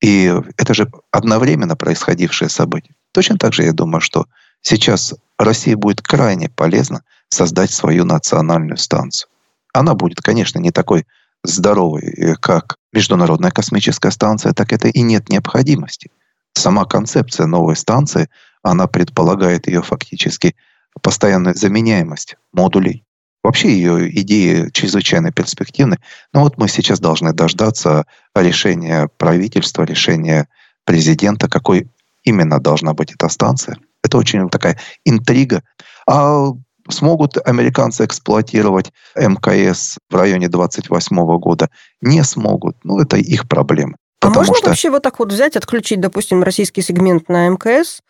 И 0.00 0.32
это 0.56 0.74
же 0.74 0.90
одновременно 1.10 1.76
происходившее 1.76 2.48
событие. 2.48 2.94
Точно 3.12 3.38
так 3.38 3.52
же 3.52 3.62
я 3.62 3.72
думаю, 3.72 4.00
что 4.00 4.26
сейчас 4.60 5.14
России 5.38 5.74
будет 5.74 6.00
крайне 6.02 6.48
полезно 6.48 7.02
создать 7.28 7.70
свою 7.70 8.04
национальную 8.04 8.76
станцию. 8.76 9.28
Она 9.72 9.94
будет, 9.94 10.20
конечно, 10.20 10.58
не 10.58 10.70
такой 10.70 11.06
здоровой, 11.44 12.02
э, 12.02 12.34
как 12.34 12.76
Международная 12.92 13.50
космическая 13.50 14.10
станция, 14.10 14.52
так 14.52 14.72
это 14.72 14.88
и 14.88 15.00
нет 15.02 15.28
необходимости. 15.28 16.10
Сама 16.52 16.84
концепция 16.84 17.46
новой 17.46 17.76
станции, 17.76 18.28
она 18.62 18.86
предполагает 18.86 19.66
ее 19.66 19.82
фактически 19.82 20.54
постоянную 21.00 21.54
заменяемость 21.54 22.36
модулей. 22.52 23.04
Вообще 23.42 23.72
ее 23.72 24.20
идеи 24.20 24.70
чрезвычайно 24.72 25.32
перспективны. 25.32 25.98
Но 26.32 26.42
вот 26.42 26.58
мы 26.58 26.68
сейчас 26.68 27.00
должны 27.00 27.32
дождаться 27.32 28.06
решения 28.34 29.08
правительства, 29.16 29.82
решения 29.82 30.48
президента, 30.84 31.48
какой 31.48 31.88
именно 32.22 32.60
должна 32.60 32.94
быть 32.94 33.12
эта 33.12 33.28
станция. 33.28 33.78
Это 34.04 34.18
очень 34.18 34.48
такая 34.48 34.78
интрига. 35.04 35.62
А 36.08 36.50
смогут 36.88 37.36
американцы 37.44 38.04
эксплуатировать 38.04 38.92
МКС 39.16 39.98
в 40.08 40.14
районе 40.14 40.48
28 40.48 41.38
года? 41.38 41.68
Не 42.00 42.22
смогут. 42.22 42.76
Ну, 42.84 43.00
это 43.00 43.16
их 43.16 43.48
проблема. 43.48 43.96
А 44.20 44.30
можно 44.30 44.54
что... 44.54 44.68
вообще 44.68 44.90
вот 44.90 45.02
так 45.02 45.18
вот 45.18 45.32
взять, 45.32 45.56
отключить, 45.56 46.00
допустим, 46.00 46.44
российский 46.44 46.80
сегмент 46.80 47.28
на 47.28 47.48
МКС, 47.48 48.02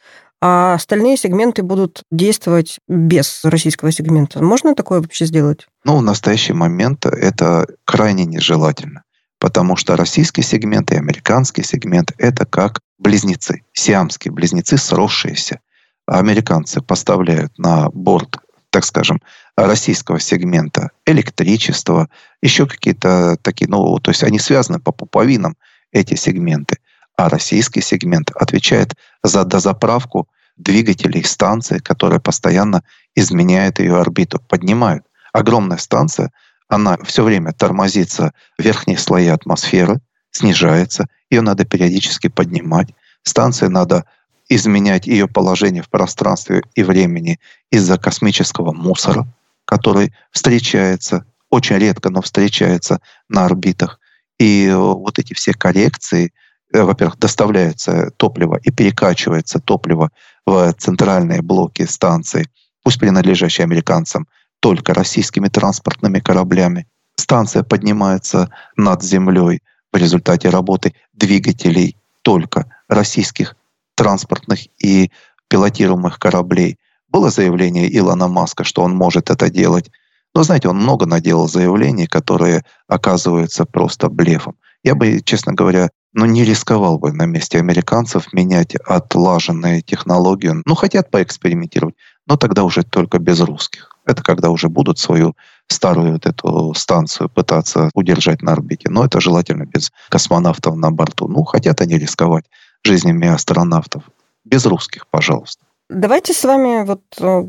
а 0.45 0.75
остальные 0.75 1.17
сегменты 1.17 1.63
будут 1.63 2.03
действовать 2.11 2.81
без 2.89 3.45
российского 3.45 3.93
сегмента. 3.93 4.43
Можно 4.43 4.75
такое 4.75 5.01
вообще 5.01 5.25
сделать? 5.25 5.69
Ну, 5.85 5.99
в 5.99 6.03
настоящий 6.03 6.53
момент 6.53 7.07
это 7.07 7.65
крайне 7.85 8.25
нежелательно, 8.25 9.05
потому 9.39 9.77
что 9.77 9.95
российский 9.95 10.43
сегмент 10.43 10.91
и 10.91 10.97
американский 10.97 11.63
сегмент— 11.63 12.13
это 12.19 12.45
как 12.45 12.81
близнецы, 12.99 13.63
сиамские 13.73 14.33
близнецы, 14.33 14.79
сросшиеся. 14.79 15.61
Американцы 16.07 16.81
поставляют 16.81 17.57
на 17.57 17.89
борт, 17.91 18.39
так 18.71 18.85
скажем, 18.85 19.23
российского 19.57 20.19
сегмента 20.19 20.91
электричество, 21.07 22.09
еще 22.43 22.67
какие-то 22.67 23.37
такие, 23.43 23.71
ну, 23.71 23.97
то 24.01 24.11
есть 24.11 24.25
они 24.25 24.41
связаны 24.41 24.81
по 24.81 24.91
пуповинам, 24.91 25.57
эти 25.93 26.17
сегменты 26.17 26.79
а 27.17 27.29
российский 27.29 27.81
сегмент 27.81 28.31
отвечает 28.35 28.95
за 29.23 29.45
дозаправку 29.45 30.29
двигателей 30.57 31.25
станции, 31.25 31.79
которая 31.79 32.21
постоянно 32.21 32.83
изменяет 33.15 33.79
ее 33.79 33.99
орбиту, 33.99 34.41
поднимают. 34.41 35.05
Огромная 35.33 35.79
станция, 35.79 36.31
она 36.69 36.97
все 37.05 37.25
время 37.25 37.53
тормозится 37.53 38.33
в 38.59 38.63
верхние 38.63 38.99
слои 38.99 39.29
атмосферы, 39.29 40.01
снижается, 40.31 41.07
ее 41.31 41.43
надо 41.43 41.65
периодически 41.65 42.29
поднимать. 42.29 42.89
Станции 43.23 43.67
надо 43.67 44.05
изменять 44.49 45.07
ее 45.07 45.29
положение 45.29 45.83
в 45.83 45.89
пространстве 45.89 46.63
и 46.75 46.83
времени 46.83 47.39
из-за 47.71 47.99
космического 47.99 48.73
мусора, 48.73 49.27
который 49.65 50.13
встречается, 50.31 51.25
очень 51.51 51.77
редко, 51.77 52.11
но 52.11 52.23
встречается 52.23 53.01
на 53.29 53.45
орбитах. 53.45 54.01
И 54.39 54.71
вот 54.75 55.19
эти 55.19 55.35
все 55.35 55.53
коррекции, 55.53 56.33
во-первых, 56.73 57.19
доставляется 57.19 58.11
топливо 58.17 58.59
и 58.63 58.71
перекачивается 58.71 59.61
топливо 59.61 60.11
в 60.47 60.73
центральные 60.75 61.43
блоки 61.43 61.85
станции, 61.85 62.49
пусть 62.83 62.99
принадлежащие 62.99 63.65
американцам, 63.65 64.27
только 64.61 64.95
российскими 64.95 65.49
транспортными 65.49 66.21
кораблями. 66.21 66.87
Станция 67.17 67.63
поднимается 67.63 68.51
над 68.77 69.03
землей 69.03 69.61
в 69.93 69.97
результате 69.97 70.49
работы 70.49 70.95
двигателей 71.13 71.97
только 72.23 72.67
российских 72.89 73.57
транспортных 73.95 74.61
и 74.79 75.11
пилотируемых 75.49 76.19
кораблей. 76.19 76.79
Было 77.09 77.31
заявление 77.31 77.95
Илона 77.95 78.29
Маска, 78.29 78.65
что 78.65 78.83
он 78.83 78.95
может 78.95 79.31
это 79.31 79.51
делать. 79.51 79.91
Но, 80.35 80.43
знаете, 80.43 80.69
он 80.69 80.77
много 80.77 81.05
наделал 81.05 81.47
заявлений, 81.47 82.07
которые 82.07 82.65
оказываются 82.89 83.67
просто 83.67 84.09
блефом. 84.09 84.57
Я 84.83 84.95
бы, 84.95 85.21
честно 85.21 85.53
говоря, 85.53 85.91
ну, 86.15 86.27
не 86.27 86.45
рисковал 86.45 86.99
бы 86.99 87.13
на 87.13 87.27
месте 87.27 87.59
американцев 87.59 88.33
менять 88.33 88.75
отлаженные 88.75 89.81
технологии. 89.81 90.55
Ну, 90.67 90.75
хотят 90.75 91.11
поэкспериментировать, 91.11 91.95
но 92.27 92.37
тогда 92.37 92.65
уже 92.65 92.83
только 92.83 93.19
без 93.19 93.41
русских. 93.41 93.97
Это 94.05 94.23
когда 94.23 94.51
уже 94.51 94.69
будут 94.69 94.99
свою 94.99 95.35
старую 95.69 96.13
вот 96.13 96.27
эту 96.27 96.75
станцию 96.75 97.29
пытаться 97.29 97.91
удержать 97.95 98.43
на 98.43 98.53
орбите. 98.53 98.91
Но 98.91 99.05
это 99.05 99.21
желательно 99.21 99.65
без 99.65 99.93
космонавтов 100.09 100.77
на 100.77 100.91
борту. 100.91 101.29
Ну, 101.29 101.45
хотят 101.45 101.81
они 101.81 101.99
рисковать 101.99 102.45
жизнями 102.85 103.29
астронавтов. 103.29 104.03
Без 104.45 104.67
русских, 104.67 105.07
пожалуйста. 105.07 105.65
Давайте 105.95 106.33
с 106.33 106.43
вами 106.45 106.85
вот 106.85 107.03
э, 107.21 107.45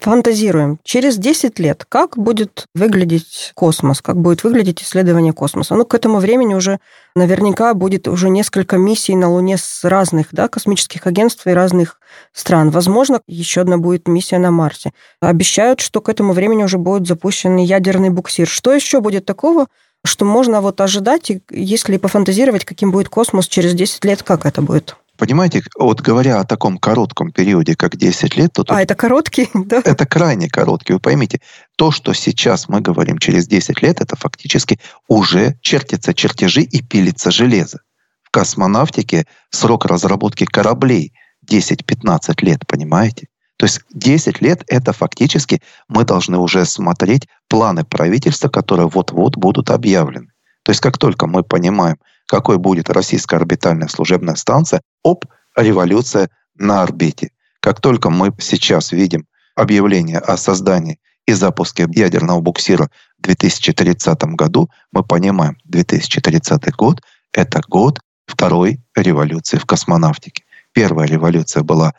фантазируем. 0.00 0.78
Через 0.82 1.18
10 1.18 1.58
лет 1.58 1.84
как 1.86 2.16
будет 2.16 2.64
выглядеть 2.74 3.52
космос, 3.54 4.00
как 4.00 4.16
будет 4.16 4.44
выглядеть 4.44 4.82
исследование 4.82 5.34
космоса? 5.34 5.74
Ну, 5.74 5.84
к 5.84 5.94
этому 5.94 6.18
времени 6.18 6.54
уже 6.54 6.80
наверняка 7.14 7.74
будет 7.74 8.08
уже 8.08 8.30
несколько 8.30 8.78
миссий 8.78 9.14
на 9.14 9.30
Луне 9.30 9.58
с 9.58 9.84
разных 9.84 10.28
да, 10.32 10.48
космических 10.48 11.06
агентств 11.06 11.46
и 11.46 11.50
разных 11.50 12.00
стран. 12.32 12.70
Возможно, 12.70 13.20
еще 13.26 13.60
одна 13.60 13.76
будет 13.76 14.08
миссия 14.08 14.38
на 14.38 14.50
Марсе. 14.50 14.92
Обещают, 15.20 15.80
что 15.80 16.00
к 16.00 16.08
этому 16.08 16.32
времени 16.32 16.62
уже 16.62 16.78
будет 16.78 17.06
запущен 17.06 17.56
ядерный 17.56 18.08
буксир. 18.08 18.48
Что 18.48 18.72
еще 18.72 19.02
будет 19.02 19.26
такого, 19.26 19.66
что 20.02 20.24
можно 20.24 20.62
вот 20.62 20.80
ожидать, 20.80 21.30
если 21.50 21.98
пофантазировать, 21.98 22.64
каким 22.64 22.90
будет 22.90 23.10
космос 23.10 23.48
через 23.48 23.74
10 23.74 24.04
лет, 24.06 24.22
как 24.22 24.46
это 24.46 24.62
будет? 24.62 24.96
Понимаете, 25.18 25.62
вот 25.78 26.00
говоря 26.00 26.40
о 26.40 26.44
таком 26.44 26.78
коротком 26.78 27.32
периоде, 27.32 27.76
как 27.76 27.96
10 27.96 28.36
лет, 28.36 28.52
то... 28.54 28.64
А, 28.68 28.82
это 28.82 28.94
короткий, 28.94 29.48
да? 29.54 29.82
Это 29.84 30.06
крайне 30.06 30.48
короткий. 30.48 30.94
Вы 30.94 31.00
поймите, 31.00 31.40
то, 31.76 31.90
что 31.90 32.12
сейчас 32.14 32.68
мы 32.68 32.80
говорим 32.80 33.18
через 33.18 33.46
10 33.46 33.82
лет, 33.82 34.00
это 34.00 34.16
фактически 34.16 34.80
уже 35.08 35.56
чертятся 35.60 36.14
чертежи 36.14 36.62
и 36.62 36.82
пилится 36.82 37.30
железо. 37.30 37.80
В 38.22 38.30
космонавтике 38.30 39.26
срок 39.50 39.84
разработки 39.84 40.44
кораблей 40.44 41.12
10-15 41.48 42.34
лет, 42.44 42.66
понимаете? 42.66 43.28
То 43.58 43.66
есть 43.66 43.80
10 43.92 44.40
лет 44.40 44.64
это 44.66 44.92
фактически 44.92 45.62
мы 45.88 46.04
должны 46.04 46.38
уже 46.38 46.64
смотреть 46.64 47.28
планы 47.48 47.84
правительства, 47.84 48.48
которые 48.48 48.88
вот-вот 48.88 49.36
будут 49.36 49.70
объявлены. 49.70 50.28
То 50.64 50.70
есть 50.70 50.80
как 50.80 50.98
только 50.98 51.26
мы 51.26 51.42
понимаем, 51.42 51.96
какой 52.32 52.56
будет 52.56 52.88
российская 52.88 53.36
орбитальная 53.36 53.88
служебная 53.88 54.36
станция, 54.36 54.80
оп, 55.02 55.26
революция 55.54 56.30
на 56.54 56.82
орбите. 56.82 57.28
Как 57.60 57.78
только 57.82 58.08
мы 58.08 58.32
сейчас 58.38 58.90
видим 58.90 59.26
объявление 59.54 60.18
о 60.18 60.38
создании 60.38 60.98
и 61.26 61.34
запуске 61.34 61.86
ядерного 61.90 62.40
буксира 62.40 62.88
в 63.18 63.22
2030 63.24 64.22
году, 64.34 64.70
мы 64.92 65.04
понимаем, 65.04 65.58
2030 65.64 66.74
год— 66.74 67.02
это 67.34 67.60
год 67.68 68.00
второй 68.24 68.80
революции 68.96 69.58
в 69.58 69.66
космонавтике. 69.66 70.44
Первая 70.72 71.06
революция 71.06 71.62
была 71.62 71.92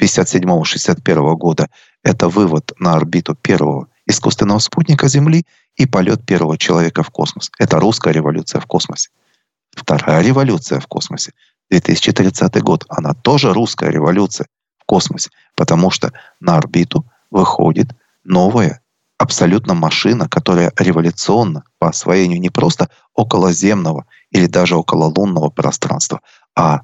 57-61 0.00 1.34
года. 1.34 1.68
Это 2.04 2.28
вывод 2.28 2.70
на 2.78 2.94
орбиту 2.94 3.34
первого 3.34 3.88
искусственного 4.06 4.60
спутника 4.60 5.08
Земли 5.08 5.44
и 5.74 5.86
полет 5.86 6.24
первого 6.24 6.56
человека 6.56 7.02
в 7.02 7.10
космос. 7.10 7.50
Это 7.58 7.80
русская 7.80 8.12
революция 8.12 8.60
в 8.60 8.66
космосе. 8.66 9.10
Вторая 9.74 10.22
революция 10.22 10.80
в 10.80 10.86
космосе, 10.86 11.32
2030 11.70 12.62
год, 12.62 12.84
она 12.88 13.14
тоже 13.14 13.52
русская 13.52 13.90
революция 13.90 14.46
в 14.78 14.84
космосе, 14.84 15.30
потому 15.54 15.90
что 15.90 16.12
на 16.40 16.56
орбиту 16.56 17.06
выходит 17.30 17.88
новая 18.24 18.82
абсолютно 19.18 19.74
машина, 19.74 20.28
которая 20.28 20.72
революционна 20.78 21.64
по 21.78 21.88
освоению 21.88 22.40
не 22.40 22.50
просто 22.50 22.88
околоземного 23.14 24.06
или 24.30 24.46
даже 24.46 24.76
окололунного 24.76 25.50
пространства, 25.50 26.20
а 26.56 26.80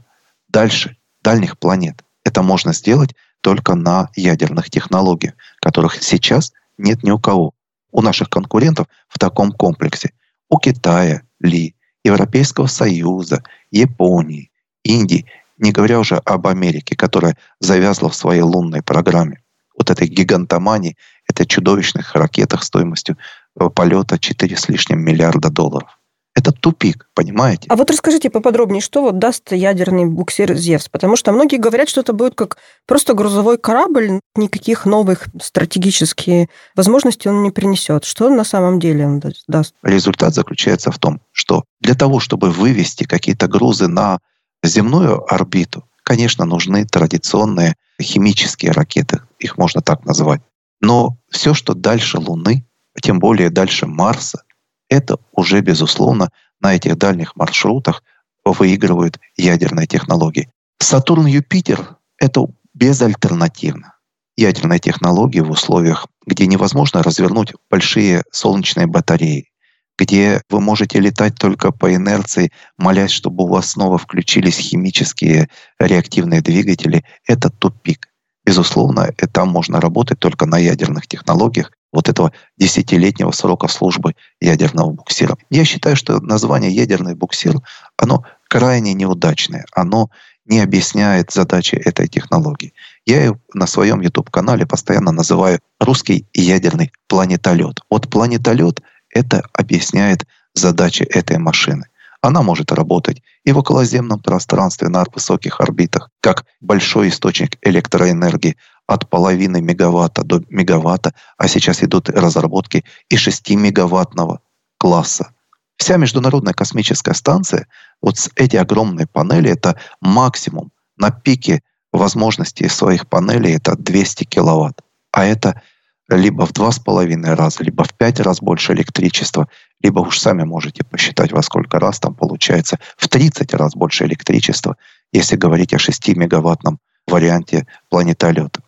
дальше, 0.49 0.97
дальних 1.23 1.59
планет. 1.59 2.05
Это 2.25 2.43
можно 2.43 2.73
сделать 2.73 3.15
только 3.41 3.75
на 3.75 4.11
ядерных 4.17 4.71
технологиях, 4.71 5.35
которых 5.61 6.03
сейчас 6.03 6.53
нет 6.77 7.03
ни 7.05 7.11
у 7.11 7.19
кого. 7.19 7.53
У 7.93 8.03
наших 8.03 8.29
конкурентов 8.29 8.89
в 9.09 9.19
таком 9.19 9.53
комплексе. 9.53 10.11
У 10.51 10.59
Китая 10.59 11.23
ли, 11.41 11.76
Европейского 12.07 12.67
Союза, 12.67 13.43
Японии, 13.71 14.51
Индии, 14.85 15.27
не 15.59 15.73
говоря 15.73 15.99
уже 15.99 16.17
об 16.17 16.47
Америке, 16.47 16.97
которая 16.97 17.37
завязла 17.61 18.09
в 18.09 18.15
своей 18.15 18.43
лунной 18.43 18.83
программе. 18.83 19.43
Вот 19.77 19.91
этой 19.91 20.07
гигантомании, 20.07 20.97
этой 21.29 21.47
чудовищных 21.47 22.15
ракетах 22.15 22.63
стоимостью 22.63 23.17
э, 23.61 23.69
полета 23.69 24.19
4 24.19 24.57
с 24.57 24.69
лишним 24.69 25.01
миллиарда 25.01 25.51
долларов. 25.51 25.96
Это 26.37 26.53
тупик, 26.53 27.09
понимаете? 27.15 27.67
А 27.71 27.77
вот 27.77 27.91
расскажите 27.91 28.29
поподробнее, 28.29 28.83
что 28.83 29.01
вот 29.01 29.19
даст 29.19 29.53
ядерный 29.53 30.05
буксир 30.05 30.55
«Зевс», 30.55 30.87
потому 30.91 31.17
что 31.17 31.33
многие 31.33 31.57
говорят, 31.57 31.89
что 31.89 32.03
это 32.03 32.13
будет 32.13 32.35
как 32.35 32.59
просто 32.87 33.15
грузовой 33.15 33.57
корабль, 33.57 34.21
никаких 34.37 34.85
новых 34.85 35.29
стратегических 35.41 36.49
возможностей 36.77 37.31
он 37.31 37.43
не 37.43 37.51
принесет. 37.51 38.05
Что 38.05 38.29
на 38.29 38.45
самом 38.45 38.79
деле 38.79 39.07
он 39.07 39.23
даст? 39.49 39.75
Результат 39.83 40.35
заключается 40.35 40.91
в 40.91 40.99
том, 40.99 41.23
что 41.33 41.65
для 41.81 41.95
того, 41.95 42.21
чтобы 42.21 42.51
вывести 42.51 43.05
какие-то 43.05 43.49
грузы 43.49 43.89
на 43.89 44.19
земную 44.63 45.25
орбиту, 45.33 45.89
конечно, 46.03 46.45
нужны 46.45 46.85
традиционные 46.85 47.77
химические 48.01 48.73
ракеты, 48.73 49.21
их 49.39 49.57
можно 49.57 49.81
так 49.81 50.05
назвать. 50.05 50.43
Но 50.83 51.17
все, 51.31 51.55
что 51.55 51.73
дальше 51.73 52.19
Луны, 52.19 52.67
тем 53.01 53.21
более 53.21 53.49
дальше 53.49 53.87
Марса, 53.87 54.43
это 54.89 55.19
уже, 55.33 55.61
безусловно, 55.61 56.31
на 56.61 56.75
этих 56.75 56.97
дальних 56.99 57.37
маршрутах 57.37 58.03
выигрывают 58.45 59.19
ядерные 59.37 59.87
технологии. 59.87 60.51
Сатурн-Юпитер— 60.79 61.97
это 62.19 62.47
безальтернативно. 62.75 63.95
Ядерные 64.37 64.79
технологии 64.79 65.41
в 65.41 65.51
условиях, 65.51 66.07
где 66.27 66.47
невозможно 66.47 67.03
развернуть 67.03 67.55
большие 67.71 68.23
солнечные 68.31 68.87
батареи, 68.87 69.51
где 69.99 70.43
вы 70.51 70.61
можете 70.61 71.01
летать 71.01 71.37
только 71.37 71.73
по 71.73 71.95
инерции, 71.95 72.53
молясь, 72.77 73.11
чтобы 73.11 73.45
у 73.45 73.49
вас 73.49 73.71
снова 73.71 73.97
включились 73.97 74.59
химические 74.59 75.49
реактивные 75.79 76.43
двигатели, 76.43 77.05
это 77.27 77.49
тупик. 77.49 78.09
Безусловно, 78.45 79.11
там 79.33 79.49
можно 79.49 79.81
работать 79.81 80.19
только 80.19 80.47
на 80.47 80.59
ядерных 80.59 81.07
технологиях, 81.07 81.73
вот 81.97 82.11
этого 82.11 82.31
десятилетнего 82.59 83.31
срока 83.31 83.69
службы 83.69 84.15
ядерного 84.39 84.91
буксира. 84.91 85.39
Я 85.49 85.65
считаю, 85.65 85.97
что 85.97 86.21
название 86.21 86.71
«ядерный 86.71 87.15
буксир», 87.15 87.57
оно 87.97 88.25
крайне 88.49 88.93
неудачное. 88.93 89.65
Оно 89.73 90.11
не 90.45 90.61
объясняет 90.61 91.33
задачи 91.33 91.75
этой 91.75 92.07
технологии. 92.07 92.75
Я 93.07 93.21
ее 93.21 93.41
на 93.55 93.67
своем 93.67 94.03
YouTube-канале 94.03 94.67
постоянно 94.67 95.11
называю 95.11 95.59
«русский 95.81 96.27
ядерный 96.35 96.93
планетолет». 97.09 97.81
Вот 97.89 98.11
планетолет— 98.11 98.83
это 99.11 99.43
объясняет 99.55 100.27
задачи 100.55 101.03
этой 101.03 101.39
машины. 101.39 101.87
Она 102.21 102.43
может 102.43 102.73
работать 102.73 103.23
и 103.45 103.53
в 103.53 103.59
околоземном 103.59 104.21
пространстве 104.21 104.89
на 104.89 105.05
высоких 105.15 105.61
орбитах, 105.61 106.11
как 106.21 106.45
большой 106.61 107.09
источник 107.09 107.57
электроэнергии 107.63 108.57
от 108.87 109.11
половины 109.11 109.61
мегаватта 109.61 110.23
до 110.23 110.43
мегаватта, 110.49 111.15
а 111.37 111.49
сейчас 111.49 111.83
идут 111.83 112.09
разработки 112.09 112.85
и 113.09 113.17
6 113.17 113.51
мегаваттного 113.51 114.41
класса. 114.79 115.33
Вся 115.77 115.97
Международная 115.97 116.55
космическая 116.55 117.15
станция, 117.15 117.67
вот 118.01 118.17
эти 118.37 118.57
огромные 118.57 119.07
панели, 119.07 119.51
это 119.51 119.79
максимум 120.01 120.71
на 120.97 121.11
пике 121.11 121.63
возможностей 121.93 122.69
своих 122.69 123.09
панелей, 123.09 123.57
это 123.57 123.77
200 123.77 124.25
киловатт. 124.25 124.81
А 125.13 125.25
это 125.25 125.61
либо 126.09 126.47
в 126.47 126.53
два 126.53 126.71
с 126.71 126.79
половиной 126.79 127.35
раза, 127.35 127.65
либо 127.65 127.85
в 127.85 127.93
пять 127.93 128.21
раз 128.21 128.41
больше 128.41 128.73
электричества, 128.73 129.49
либо 129.83 130.01
уж 130.01 130.19
сами 130.19 130.45
можете 130.45 130.85
посчитать, 130.85 131.33
во 131.33 131.43
сколько 131.43 131.79
раз 131.79 131.99
там 131.99 132.15
получается 132.15 132.79
в 132.97 133.09
30 133.09 133.53
раз 133.55 133.75
больше 133.75 134.05
электричества, 134.05 134.77
если 135.13 135.37
говорить 135.37 135.75
о 135.75 135.79
6-мегаваттном 135.79 136.79
варианте 137.07 137.67
планетолета. 137.89 138.61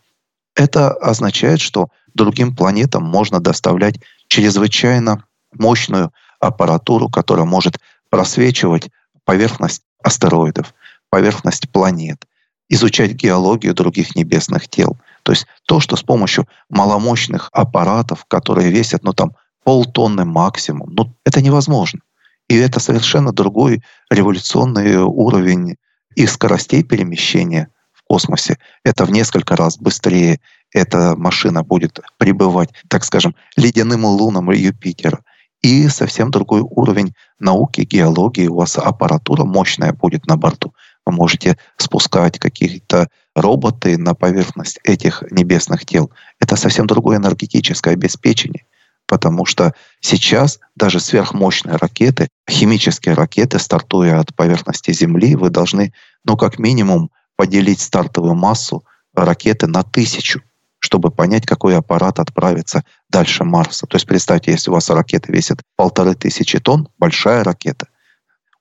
Это 0.59 0.91
означает, 0.91 1.61
что 1.61 1.89
другим 2.15 2.55
планетам 2.55 3.05
можно 3.05 3.39
доставлять 3.39 4.01
чрезвычайно 4.27 5.25
мощную 5.53 6.13
аппаратуру, 6.41 7.09
которая 7.09 7.47
может 7.47 7.79
просвечивать 8.11 8.91
поверхность 9.25 9.83
астероидов, 10.03 10.75
поверхность 11.11 11.71
планет, 11.71 12.27
изучать 12.69 13.13
геологию 13.13 13.73
других 13.73 14.17
небесных 14.17 14.67
тел. 14.69 14.97
То 15.23 15.31
есть 15.31 15.47
то, 15.65 15.79
что 15.79 15.95
с 15.95 16.03
помощью 16.03 16.49
маломощных 16.69 17.51
аппаратов, 17.53 18.25
которые 18.25 18.71
весят, 18.71 19.05
ну 19.05 19.13
там, 19.13 19.37
полтонны 19.63 20.25
максимум, 20.25 20.93
ну 20.93 21.15
это 21.25 21.41
невозможно. 21.41 22.01
И 22.49 22.57
это 22.57 22.81
совершенно 22.81 23.31
другой 23.31 23.85
революционный 24.11 24.97
уровень 24.97 25.77
и 26.17 26.27
скоростей 26.27 26.83
перемещения 26.83 27.69
космосе. 28.09 28.59
Это 28.85 29.05
в 29.05 29.11
несколько 29.11 29.57
раз 29.57 29.79
быстрее 29.79 30.41
эта 30.73 31.15
машина 31.17 31.63
будет 31.63 32.01
прибывать, 32.19 32.71
так 32.89 33.05
скажем, 33.05 33.35
ледяным 33.57 34.05
лунам 34.05 34.51
Юпитера. 34.51 35.21
И 35.63 35.89
совсем 35.89 36.31
другой 36.31 36.61
уровень 36.61 37.15
науки, 37.41 37.81
геологии. 37.81 38.47
У 38.47 38.57
вас 38.57 38.79
аппаратура 38.79 39.45
мощная 39.45 39.93
будет 39.93 40.27
на 40.27 40.37
борту. 40.37 40.73
Вы 41.05 41.13
можете 41.13 41.59
спускать 41.77 42.39
какие-то 42.39 43.09
роботы 43.35 43.99
на 43.99 44.15
поверхность 44.15 44.79
этих 44.85 45.25
небесных 45.31 45.85
тел. 45.85 46.13
Это 46.39 46.55
совсем 46.57 46.87
другое 46.87 47.17
энергетическое 47.17 47.95
обеспечение. 47.95 48.67
Потому 49.07 49.47
что 49.47 49.73
сейчас 50.01 50.61
даже 50.77 51.01
сверхмощные 51.01 51.77
ракеты, 51.77 52.29
химические 52.49 53.15
ракеты, 53.15 53.59
стартуя 53.59 54.21
от 54.21 54.35
поверхности 54.37 54.93
Земли, 54.93 55.35
вы 55.35 55.49
должны, 55.49 55.95
ну, 56.25 56.37
как 56.37 56.59
минимум, 56.59 57.11
поделить 57.39 57.81
стартовую 57.81 58.35
массу 58.35 58.85
ракеты 59.15 59.67
на 59.67 59.83
тысячу 59.83 60.43
чтобы 60.81 61.11
понять, 61.11 61.45
какой 61.45 61.77
аппарат 61.77 62.19
отправится 62.21 62.85
дальше 63.11 63.45
Марса. 63.45 63.87
То 63.87 63.97
есть 63.97 64.07
представьте, 64.07 64.53
если 64.53 64.71
у 64.71 64.75
вас 64.75 64.91
ракета 64.91 65.33
весит 65.33 65.61
полторы 65.77 66.15
тысячи 66.15 66.61
тонн, 66.61 66.89
большая 66.99 67.43
ракета, 67.43 67.89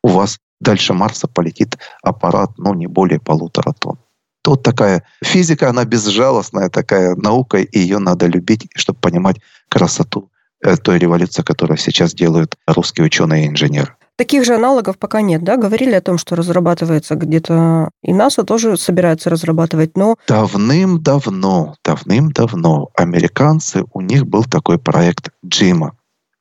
у 0.03 0.09
вас 0.09 0.39
дальше 0.59 0.93
Марса 0.93 1.27
полетит 1.27 1.77
аппарат, 2.01 2.51
ну, 2.57 2.73
не 2.73 2.87
более 2.87 3.19
полутора 3.19 3.73
тонн. 3.77 3.99
То 4.41 4.55
такая 4.55 5.03
физика, 5.23 5.69
она 5.69 5.85
безжалостная, 5.85 6.69
такая 6.69 7.15
наука, 7.15 7.57
и 7.57 7.79
ее 7.79 7.99
надо 7.99 8.27
любить, 8.27 8.67
чтобы 8.75 8.99
понимать 8.99 9.37
красоту 9.69 10.31
э, 10.63 10.77
той 10.77 10.99
революции, 10.99 11.43
которую 11.43 11.77
сейчас 11.77 12.13
делают 12.13 12.55
русские 12.65 13.05
ученые 13.05 13.45
и 13.45 13.47
инженеры. 13.49 13.96
Таких 14.17 14.45
же 14.45 14.55
аналогов 14.55 14.97
пока 14.97 15.21
нет, 15.21 15.43
да? 15.43 15.57
Говорили 15.57 15.93
о 15.93 16.01
том, 16.01 16.17
что 16.17 16.35
разрабатывается 16.35 17.13
где-то, 17.13 17.91
и 18.01 18.13
НАСА 18.13 18.43
тоже 18.43 18.75
собирается 18.75 19.29
разрабатывать, 19.29 19.95
но... 19.95 20.17
Давным-давно, 20.27 21.75
давным-давно 21.85 22.89
американцы, 22.95 23.83
у 23.93 24.01
них 24.01 24.25
был 24.25 24.43
такой 24.43 24.79
проект 24.79 25.29
Джима. 25.45 25.95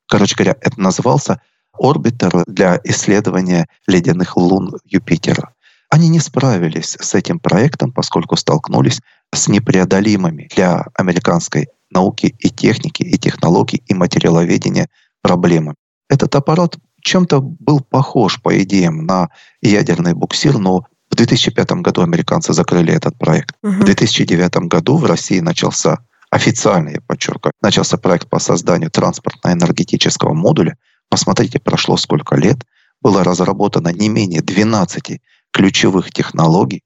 Короче 0.09 0.35
говоря, 0.37 0.57
это 0.63 0.81
назывался 0.81 1.43
орбитер 1.79 2.45
для 2.47 2.81
исследования 2.85 3.67
ледяных 3.87 4.39
лун 4.39 4.79
Юпитера. 4.87 5.53
Они 5.91 6.09
не 6.09 6.21
справились 6.21 6.97
с 6.99 7.15
этим 7.15 7.39
проектом, 7.39 7.93
поскольку 7.93 8.37
столкнулись 8.37 9.03
с 9.35 9.49
непреодолимыми 9.49 10.49
для 10.57 10.87
американской 10.95 11.69
науки 11.91 12.35
и 12.39 12.49
техники, 12.49 13.03
и 13.03 13.19
технологий, 13.19 13.83
и 13.87 13.93
материаловедения 13.93 14.89
проблемами. 15.21 15.77
Этот 16.09 16.35
аппарат 16.37 16.77
чем-то 17.07 17.41
был 17.41 17.81
похож 17.81 18.43
по 18.43 18.63
идеям 18.63 19.07
на 19.07 19.29
ядерный 19.63 20.13
буксир, 20.13 20.59
но 20.59 20.87
в 21.11 21.15
2005 21.15 21.71
году 21.83 22.03
американцы 22.03 22.53
закрыли 22.53 22.93
этот 22.93 23.17
проект. 23.17 23.55
Угу. 23.63 23.73
В 23.73 23.85
2009 23.85 24.57
году 24.69 24.97
в 24.97 25.05
России 25.05 25.39
начался 25.41 25.99
официально, 26.31 26.91
я 26.91 27.01
подчеркиваю, 27.07 27.53
начался 27.63 27.97
проект 27.97 28.29
по 28.29 28.41
созданию 28.41 28.91
транспортно-энергетического 28.91 30.35
модуля. 30.35 30.77
Посмотрите, 31.09 31.61
прошло 31.61 31.97
сколько 31.97 32.35
лет. 32.35 32.59
Было 33.01 33.23
разработано 33.23 33.93
не 33.93 34.09
менее 34.09 34.43
12 34.43 35.21
ключевых 35.53 36.11
технологий. 36.11 36.83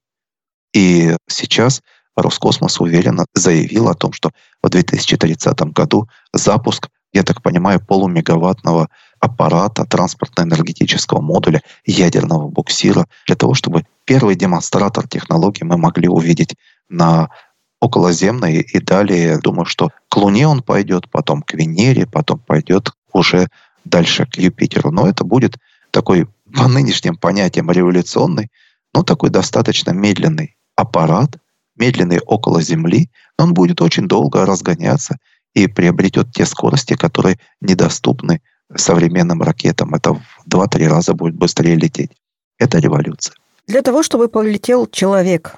И 0.73 1.15
сейчас 1.27 1.81
Роскосмос 2.15 2.79
уверенно 2.79 3.25
заявил 3.33 3.89
о 3.89 3.95
том, 3.95 4.13
что 4.13 4.29
в 4.61 4.69
2030 4.69 5.59
году 5.73 6.07
запуск, 6.31 6.89
я 7.11 7.23
так 7.23 7.41
понимаю, 7.41 7.83
полумегаваттного 7.83 8.89
аппарата, 9.21 9.85
транспортно-энергетического 9.85 11.21
модуля, 11.21 11.61
ядерного 11.85 12.49
буксира, 12.49 13.05
для 13.27 13.35
того, 13.35 13.53
чтобы 13.53 13.85
первый 14.03 14.35
демонстратор 14.35 15.07
технологий 15.07 15.63
мы 15.63 15.77
могли 15.77 16.09
увидеть 16.09 16.55
на 16.89 17.29
околоземной 17.79 18.61
и 18.61 18.79
далее, 18.79 19.39
думаю, 19.39 19.65
что 19.65 19.91
к 20.09 20.17
Луне 20.17 20.47
он 20.47 20.61
пойдет, 20.61 21.09
потом 21.09 21.43
к 21.43 21.53
Венере, 21.53 22.05
потом 22.05 22.39
пойдет 22.39 22.91
уже 23.13 23.47
дальше 23.85 24.25
к 24.25 24.37
Юпитеру. 24.37 24.91
Но 24.91 25.07
это 25.07 25.23
будет 25.23 25.57
такой 25.91 26.27
по 26.53 26.67
нынешним 26.67 27.15
понятиям 27.15 27.71
революционный, 27.71 28.49
но 28.93 29.03
такой 29.03 29.29
достаточно 29.29 29.91
медленный 29.91 30.57
аппарат, 30.75 31.37
медленный 31.75 32.19
около 32.19 32.61
Земли, 32.61 33.09
он 33.37 33.53
будет 33.53 33.81
очень 33.81 34.07
долго 34.07 34.45
разгоняться 34.45 35.17
и 35.53 35.67
приобретет 35.67 36.31
те 36.31 36.45
скорости, 36.45 36.95
которые 36.95 37.39
недоступны 37.61 38.41
современным 38.75 39.41
ракетам. 39.41 39.93
Это 39.93 40.13
в 40.13 40.21
2-3 40.47 40.87
раза 40.87 41.13
будет 41.13 41.35
быстрее 41.35 41.75
лететь. 41.75 42.11
Это 42.57 42.79
революция. 42.79 43.35
Для 43.67 43.81
того, 43.81 44.03
чтобы 44.03 44.27
полетел 44.27 44.87
человек 44.87 45.55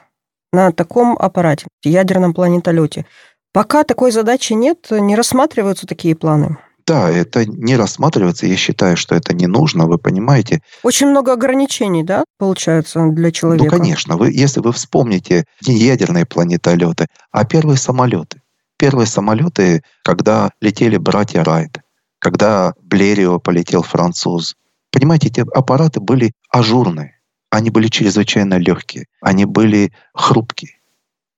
на 0.52 0.72
таком 0.72 1.18
аппарате, 1.18 1.68
ядерном 1.84 2.34
планетолете, 2.34 3.06
пока 3.52 3.84
такой 3.84 4.12
задачи 4.12 4.54
нет, 4.54 4.88
не 4.92 5.16
рассматриваются 5.16 5.88
такие 5.88 6.16
планы. 6.16 6.58
Да, 6.86 7.10
это 7.10 7.46
не 7.46 7.78
рассматривается. 7.78 8.46
Я 8.46 8.58
считаю, 8.58 8.98
что 8.98 9.16
это 9.16 9.34
не 9.34 9.48
нужно, 9.48 9.88
вы 9.88 9.98
понимаете. 9.98 10.62
Очень 10.84 11.08
много 11.08 11.32
ограничений, 11.32 12.04
да, 12.04 12.26
получается, 12.38 13.08
для 13.08 13.32
человека? 13.32 13.66
Ну, 13.66 13.72
конечно. 13.72 14.18
Вы, 14.18 14.32
если 14.32 14.60
вы 14.60 14.74
вспомните 14.74 15.46
не 15.66 15.76
ядерные 15.76 16.26
планетолеты, 16.26 17.08
а 17.32 17.46
первые 17.46 17.78
самолеты. 17.78 18.42
Первые 18.78 19.08
самолеты, 19.08 19.82
когда 20.04 20.52
летели 20.60 20.98
братья 20.98 21.44
Райт, 21.44 21.80
когда 22.24 22.74
Блерио 22.82 23.38
полетел 23.38 23.84
француз. 23.84 24.56
Понимаете, 24.92 25.28
эти 25.28 25.42
аппараты 25.42 26.00
были 26.00 26.32
ажурные, 26.50 27.20
они 27.50 27.70
были 27.70 27.90
чрезвычайно 27.90 28.58
легкие, 28.58 29.08
они 29.22 29.44
были 29.44 29.92
хрупкие. 30.14 30.80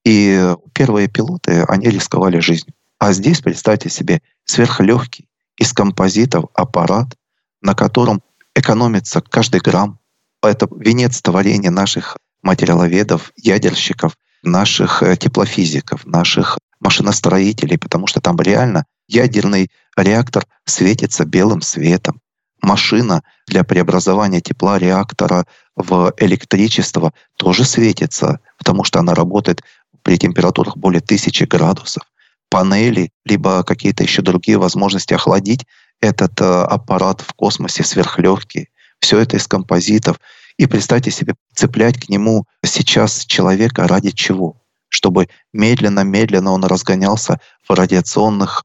И 0.06 0.54
первые 0.74 1.08
пилоты, 1.08 1.64
они 1.64 1.90
рисковали 1.90 2.38
жизнью. 2.38 2.76
А 3.00 3.14
здесь, 3.14 3.42
представьте 3.42 3.90
себе, 3.90 4.22
сверхлегкий 4.44 5.28
из 5.58 5.74
композитов 5.74 6.46
аппарат, 6.54 7.18
на 7.62 7.74
котором 7.74 8.22
экономится 8.54 9.22
каждый 9.22 9.62
грамм. 9.62 9.98
Это 10.44 10.68
венец 10.70 11.20
творения 11.20 11.72
наших 11.72 12.18
материаловедов, 12.44 13.32
ядерщиков, 13.38 14.16
наших 14.44 15.02
э, 15.02 15.18
теплофизиков, 15.18 16.06
наших 16.06 16.60
машиностроителей, 16.80 17.80
потому 17.80 18.06
что 18.06 18.22
там 18.22 18.38
реально 18.40 18.86
ядерный 19.08 19.70
реактор 19.98 20.46
светится 20.66 21.26
белым 21.26 21.62
светом. 21.62 22.22
Машина 22.62 23.24
для 23.48 23.64
преобразования 23.64 24.42
тепла 24.42 24.80
реактора 24.80 25.46
в 25.76 26.14
электричество 26.18 27.14
тоже 27.38 27.64
светится, 27.66 28.40
потому 28.58 28.84
что 28.84 29.00
она 29.00 29.14
работает 29.14 29.62
при 30.02 30.18
температурах 30.18 30.78
более 30.78 31.02
тысячи 31.02 31.44
градусов. 31.44 32.04
Панели, 32.50 33.12
либо 33.26 33.64
какие-то 33.64 34.04
еще 34.04 34.22
другие 34.22 34.58
возможности 34.58 35.14
охладить 35.14 35.66
этот 36.02 36.40
э, 36.42 36.46
аппарат 36.46 37.22
в 37.22 37.34
космосе 37.34 37.84
сверхлегкий. 37.84 38.70
Все 39.00 39.20
это 39.20 39.38
из 39.38 39.48
композитов. 39.48 40.20
И 40.58 40.68
представьте 40.68 41.12
себе, 41.12 41.36
цеплять 41.54 42.00
к 42.00 42.10
нему 42.10 42.46
сейчас 42.64 43.26
человека 43.26 43.88
ради 43.88 44.12
чего? 44.12 44.62
Чтобы 44.90 45.28
медленно-медленно 45.54 46.52
он 46.52 46.64
разгонялся 46.64 47.40
в 47.68 47.74
радиационных 47.74 48.64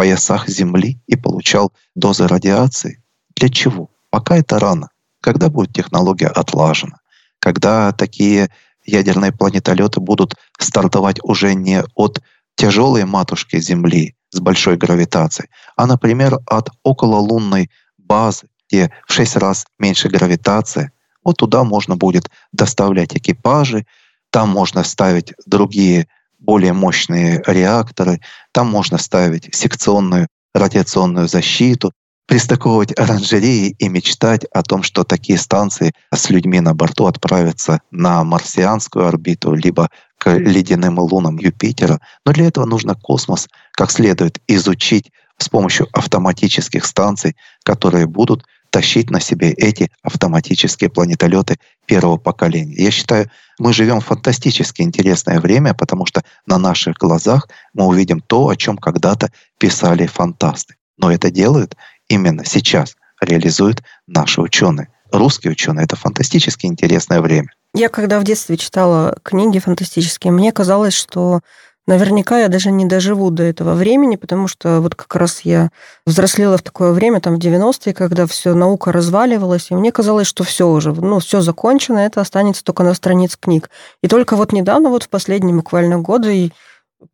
поясах 0.00 0.48
Земли 0.48 0.98
и 1.06 1.14
получал 1.14 1.74
дозы 1.94 2.26
радиации. 2.26 3.02
Для 3.36 3.50
чего? 3.50 3.90
Пока 4.08 4.38
это 4.38 4.58
рано. 4.58 4.88
Когда 5.20 5.50
будет 5.50 5.74
технология 5.74 6.28
отлажена? 6.28 7.00
Когда 7.38 7.92
такие 7.92 8.48
ядерные 8.86 9.30
планетолеты 9.30 10.00
будут 10.00 10.36
стартовать 10.58 11.18
уже 11.22 11.52
не 11.52 11.82
от 11.94 12.22
тяжелой 12.54 13.04
матушки 13.04 13.60
Земли 13.60 14.14
с 14.30 14.40
большой 14.40 14.78
гравитацией, 14.78 15.50
а, 15.76 15.86
например, 15.86 16.38
от 16.46 16.70
окололунной 16.82 17.70
базы, 17.98 18.46
где 18.70 18.90
в 19.06 19.12
шесть 19.12 19.36
раз 19.36 19.66
меньше 19.78 20.08
гравитация, 20.08 20.92
вот 21.22 21.36
туда 21.36 21.62
можно 21.62 21.94
будет 21.96 22.30
доставлять 22.52 23.14
экипажи, 23.14 23.84
там 24.30 24.48
можно 24.48 24.82
ставить 24.82 25.34
другие 25.44 26.08
более 26.40 26.72
мощные 26.72 27.42
реакторы, 27.46 28.20
там 28.52 28.68
можно 28.68 28.98
ставить 28.98 29.54
секционную 29.54 30.26
радиационную 30.54 31.28
защиту, 31.28 31.92
пристыковывать 32.26 32.96
оранжереи 32.98 33.74
и 33.78 33.88
мечтать 33.88 34.44
о 34.52 34.62
том, 34.62 34.82
что 34.82 35.02
такие 35.04 35.38
станции 35.38 35.92
с 36.14 36.30
людьми 36.30 36.60
на 36.60 36.74
борту 36.74 37.06
отправятся 37.06 37.80
на 37.90 38.22
марсианскую 38.24 39.06
орбиту, 39.06 39.52
либо 39.52 39.90
к 40.16 40.32
ледяным 40.36 40.98
лунам 40.98 41.38
Юпитера. 41.38 42.00
Но 42.24 42.32
для 42.32 42.46
этого 42.46 42.66
нужно 42.66 42.94
космос 42.94 43.48
как 43.72 43.90
следует 43.90 44.40
изучить 44.46 45.10
с 45.38 45.48
помощью 45.48 45.88
автоматических 45.92 46.84
станций, 46.84 47.34
которые 47.64 48.06
будут 48.06 48.44
тащить 48.70 49.10
на 49.10 49.20
себе 49.20 49.50
эти 49.50 49.90
автоматические 50.02 50.90
планетолеты 50.90 51.58
первого 51.86 52.16
поколения. 52.16 52.74
Я 52.76 52.90
считаю, 52.90 53.30
мы 53.58 53.72
живем 53.72 54.00
в 54.00 54.06
фантастически 54.06 54.82
интересное 54.82 55.40
время, 55.40 55.74
потому 55.74 56.06
что 56.06 56.22
на 56.46 56.58
наших 56.58 56.96
глазах 56.96 57.48
мы 57.74 57.86
увидим 57.86 58.20
то, 58.20 58.48
о 58.48 58.56
чем 58.56 58.78
когда-то 58.78 59.30
писали 59.58 60.06
фантасты. 60.06 60.76
Но 60.96 61.12
это 61.12 61.30
делают 61.30 61.76
именно 62.08 62.44
сейчас, 62.44 62.96
реализуют 63.20 63.82
наши 64.06 64.40
ученые. 64.40 64.88
Русские 65.12 65.52
ученые— 65.52 65.84
это 65.86 65.96
фантастически 65.96 66.66
интересное 66.66 67.20
время. 67.20 67.48
Я 67.74 67.88
когда 67.88 68.18
в 68.18 68.24
детстве 68.24 68.56
читала 68.56 69.16
книги 69.22 69.58
фантастические, 69.58 70.32
мне 70.32 70.52
казалось, 70.52 70.94
что 70.94 71.40
Наверняка 71.86 72.38
я 72.38 72.48
даже 72.48 72.70
не 72.70 72.84
доживу 72.84 73.30
до 73.30 73.42
этого 73.42 73.74
времени, 73.74 74.16
потому 74.16 74.48
что 74.48 74.80
вот 74.80 74.94
как 74.94 75.16
раз 75.16 75.40
я 75.40 75.70
взрослела 76.06 76.56
в 76.56 76.62
такое 76.62 76.92
время, 76.92 77.20
там 77.20 77.36
в 77.36 77.38
90-е, 77.38 77.94
когда 77.94 78.26
все 78.26 78.54
наука 78.54 78.92
разваливалась, 78.92 79.70
и 79.70 79.74
мне 79.74 79.90
казалось, 79.90 80.26
что 80.26 80.44
все 80.44 80.68
уже, 80.68 80.92
ну, 80.92 81.18
все 81.18 81.40
закончено, 81.40 81.98
это 81.98 82.20
останется 82.20 82.62
только 82.62 82.82
на 82.82 82.94
страниц 82.94 83.36
книг. 83.36 83.70
И 84.02 84.08
только 84.08 84.36
вот 84.36 84.52
недавно, 84.52 84.90
вот 84.90 85.04
в 85.04 85.08
последние 85.08 85.56
буквально 85.56 85.98
годы, 85.98 86.52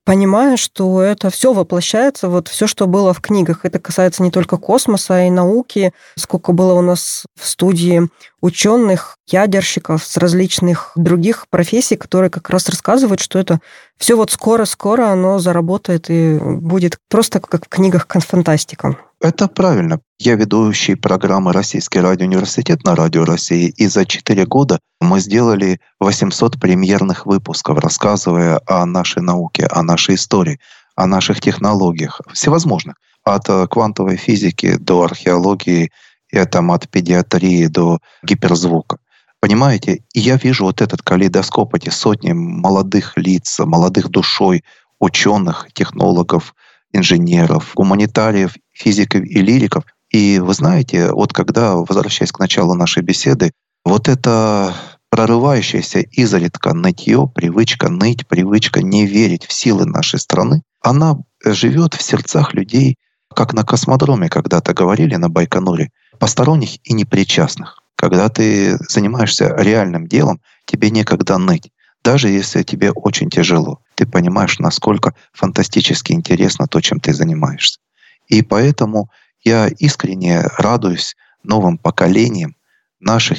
понимая, 0.05 0.57
что 0.57 1.03
это 1.03 1.31
все 1.31 1.53
воплощается, 1.53 2.29
вот 2.29 2.49
все, 2.49 2.67
что 2.67 2.87
было 2.87 3.13
в 3.13 3.21
книгах. 3.21 3.65
Это 3.65 3.79
касается 3.79 4.23
не 4.23 4.31
только 4.31 4.57
космоса, 4.57 5.25
и 5.25 5.31
науки. 5.31 5.93
Сколько 6.17 6.53
было 6.53 6.75
у 6.75 6.81
нас 6.81 7.25
в 7.39 7.47
студии 7.47 8.09
ученых, 8.41 9.19
ядерщиков 9.27 10.05
с 10.05 10.17
различных 10.17 10.93
других 10.95 11.47
профессий, 11.49 11.97
которые 11.97 12.31
как 12.31 12.51
раз 12.51 12.69
рассказывают, 12.69 13.21
что 13.21 13.39
это 13.39 13.61
все 13.99 14.17
вот 14.17 14.31
скоро-скоро 14.31 15.09
оно 15.09 15.39
заработает 15.39 16.11
и 16.11 16.39
будет 16.39 16.99
просто 17.09 17.41
как 17.41 17.67
в 17.67 17.69
книгах 17.69 18.07
фантастика. 18.09 18.97
Это 19.21 19.49
правильно. 19.49 20.01
Я 20.19 20.35
ведущий 20.35 20.95
программы 20.95 21.53
«Российский 21.53 22.01
радиоуниверситет» 22.01 22.85
на 22.85 22.95
Радио 22.95 23.25
России, 23.25 23.69
и 23.69 23.87
за 23.87 24.05
четыре 24.05 24.45
года 24.45 24.79
мы 25.01 25.21
сделали 25.21 25.81
800 26.01 26.61
премьерных 26.61 27.25
выпусков, 27.25 27.79
рассказывая 27.79 28.61
о 28.67 28.85
нашей 28.85 29.23
науке, 29.23 29.67
о 29.71 29.83
нашей 29.83 30.17
истории, 30.17 30.61
о 30.97 31.07
наших 31.07 31.41
технологиях, 31.41 32.21
всевозможных. 32.33 32.97
От 33.25 33.49
э, 33.49 33.67
квантовой 33.69 34.17
физики 34.17 34.77
до 34.77 35.05
археологии, 35.05 35.91
и 36.31 36.45
там, 36.45 36.71
от 36.71 36.89
педиатрии 36.89 37.67
до 37.67 37.99
гиперзвука. 38.23 38.99
Понимаете? 39.41 40.03
И 40.13 40.21
я 40.21 40.37
вижу 40.37 40.65
вот 40.65 40.83
этот 40.83 41.03
калейдоскоп, 41.03 41.75
эти 41.75 41.89
сотни 41.89 42.33
молодых 42.33 43.17
лиц, 43.17 43.61
молодых 43.61 44.11
душой, 44.11 44.63
ученых, 44.99 45.69
технологов, 45.73 46.55
инженеров, 46.97 47.73
гуманитариев, 47.75 48.55
физиков 48.73 49.23
и 49.23 49.41
лириков. 49.41 49.85
И 50.11 50.39
вы 50.39 50.55
знаете, 50.55 51.13
вот 51.13 51.33
когда, 51.33 51.77
возвращаясь 51.77 52.33
к 52.33 52.39
началу 52.39 52.75
нашей 52.75 53.03
беседы, 53.03 53.53
вот 53.85 54.09
это 54.09 54.75
прорывающаяся 55.11 56.01
изредка 56.01 56.75
нытье, 56.75 57.31
привычка 57.33 57.89
ныть, 57.89 58.27
привычка 58.27 58.83
не 58.83 59.07
верить 59.07 59.47
в 59.47 59.53
силы 59.53 59.87
нашей 59.87 60.19
страны, 60.19 60.63
она 60.83 61.17
живет 61.45 61.95
в 61.95 62.03
сердцах 62.03 62.55
людей, 62.55 62.97
как 63.35 63.53
на 63.53 63.65
космодроме 63.65 64.29
когда-то 64.29 64.75
говорили 64.75 65.17
на 65.17 65.29
Байконуре, 65.29 65.91
посторонних 66.19 66.79
и 66.85 66.93
непричастных. 66.95 67.83
Когда 67.97 68.29
ты 68.29 68.79
занимаешься 68.89 69.55
реальным 69.57 70.07
делом, 70.07 70.41
тебе 70.67 70.91
некогда 70.91 71.39
ныть. 71.39 71.71
Даже 72.05 72.29
если 72.29 72.63
тебе 72.63 72.93
очень 72.93 73.31
тяжело, 73.31 73.81
ты 73.97 74.07
понимаешь, 74.07 74.59
насколько 74.59 75.15
фантастически 75.33 76.13
интересно 76.13 76.69
то, 76.69 76.81
чем 76.81 77.01
ты 77.01 77.13
занимаешься. 77.13 77.81
И 78.29 78.43
поэтому 78.43 79.11
я 79.43 79.69
искренне 79.69 80.43
радуюсь 80.59 81.17
новым 81.43 81.79
поколениям 81.79 82.57
наших 83.01 83.39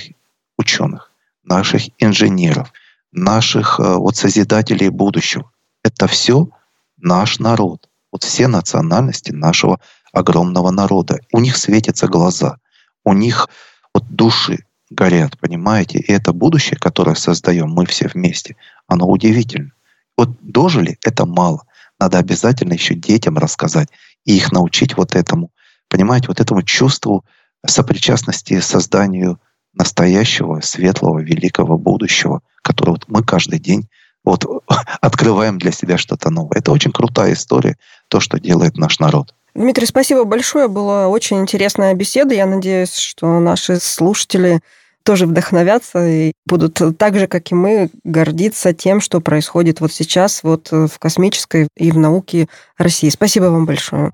ученых, 0.58 1.12
наших 1.44 1.84
инженеров, 2.00 2.74
наших 3.12 3.80
э, 3.80 3.96
вот 3.96 4.16
созидателей 4.16 4.90
будущего. 4.90 5.52
Это 5.84 6.08
все 6.08 6.50
наш 6.98 7.40
народ. 7.40 7.88
Вот 8.12 8.24
все 8.24 8.48
национальности 8.48 9.32
нашего 9.32 9.80
огромного 10.12 10.72
народа. 10.72 11.20
У 11.32 11.40
них 11.40 11.58
светятся 11.58 12.08
глаза, 12.08 12.58
у 13.04 13.14
них 13.14 13.48
вот 13.94 14.10
души 14.10 14.66
горят, 14.90 15.38
понимаете? 15.38 16.00
И 16.00 16.12
это 16.12 16.34
будущее, 16.34 16.80
которое 16.80 17.16
создаем 17.16 17.70
мы 17.70 17.86
все 17.86 18.08
вместе, 18.08 18.56
оно 18.88 19.08
удивительно. 19.08 19.72
Вот 20.18 20.30
дожили— 20.42 20.98
это 21.04 21.26
мало. 21.26 21.64
Надо 22.00 22.18
обязательно 22.18 22.74
еще 22.74 22.96
детям 22.96 23.38
рассказать 23.38 23.90
и 24.26 24.36
их 24.36 24.52
научить 24.52 24.98
вот 24.98 25.16
этому, 25.16 25.52
понимаете, 25.90 26.28
вот 26.28 26.40
этому 26.40 26.64
чувству 26.64 27.24
сопричастности 27.66 28.60
созданию 28.60 29.40
настоящего, 29.74 30.60
светлого, 30.62 31.20
великого 31.20 31.78
будущего, 31.78 32.42
которое 32.62 32.92
вот 32.92 33.06
мы 33.08 33.24
каждый 33.24 33.60
день 33.60 33.88
вот 34.24 34.46
открываем 35.02 35.58
для 35.58 35.72
себя 35.72 35.98
что-то 35.98 36.30
новое. 36.30 36.58
Это 36.58 36.72
очень 36.72 36.92
крутая 36.92 37.34
история, 37.34 37.78
то, 38.10 38.20
что 38.20 38.40
делает 38.40 38.78
наш 38.78 39.00
народ. 39.00 39.34
Дмитрий, 39.54 39.88
спасибо 39.88 40.24
большое. 40.24 40.68
Была 40.68 41.08
очень 41.08 41.40
интересная 41.40 41.94
беседа. 41.94 42.34
Я 42.34 42.46
надеюсь, 42.46 42.96
что 42.96 43.40
наши 43.40 43.80
слушатели 43.80 44.62
тоже 45.08 45.26
вдохновятся 45.26 46.06
и 46.06 46.34
будут 46.46 46.82
так 46.98 47.18
же, 47.18 47.28
как 47.28 47.50
и 47.54 47.56
мы, 47.56 47.90
гордиться 48.04 48.74
тем, 48.74 49.00
что 49.00 49.22
происходит 49.22 49.80
вот 49.80 49.94
сейчас 49.94 50.44
вот 50.44 50.68
в 50.70 51.00
космической 51.00 51.70
и 51.78 51.92
в 51.92 51.98
науке 51.98 52.50
России. 52.78 53.08
Спасибо 53.08 53.46
вам 53.46 53.66
большое. 53.66 54.12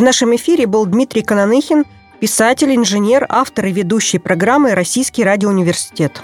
В 0.00 0.02
нашем 0.02 0.34
эфире 0.34 0.66
был 0.66 0.84
Дмитрий 0.84 1.22
Кананыхин, 1.22 1.84
писатель, 2.18 2.74
инженер, 2.74 3.24
автор 3.28 3.66
и 3.66 3.72
ведущий 3.72 4.18
программы 4.18 4.74
«Российский 4.74 5.22
радиоуниверситет». 5.22 6.20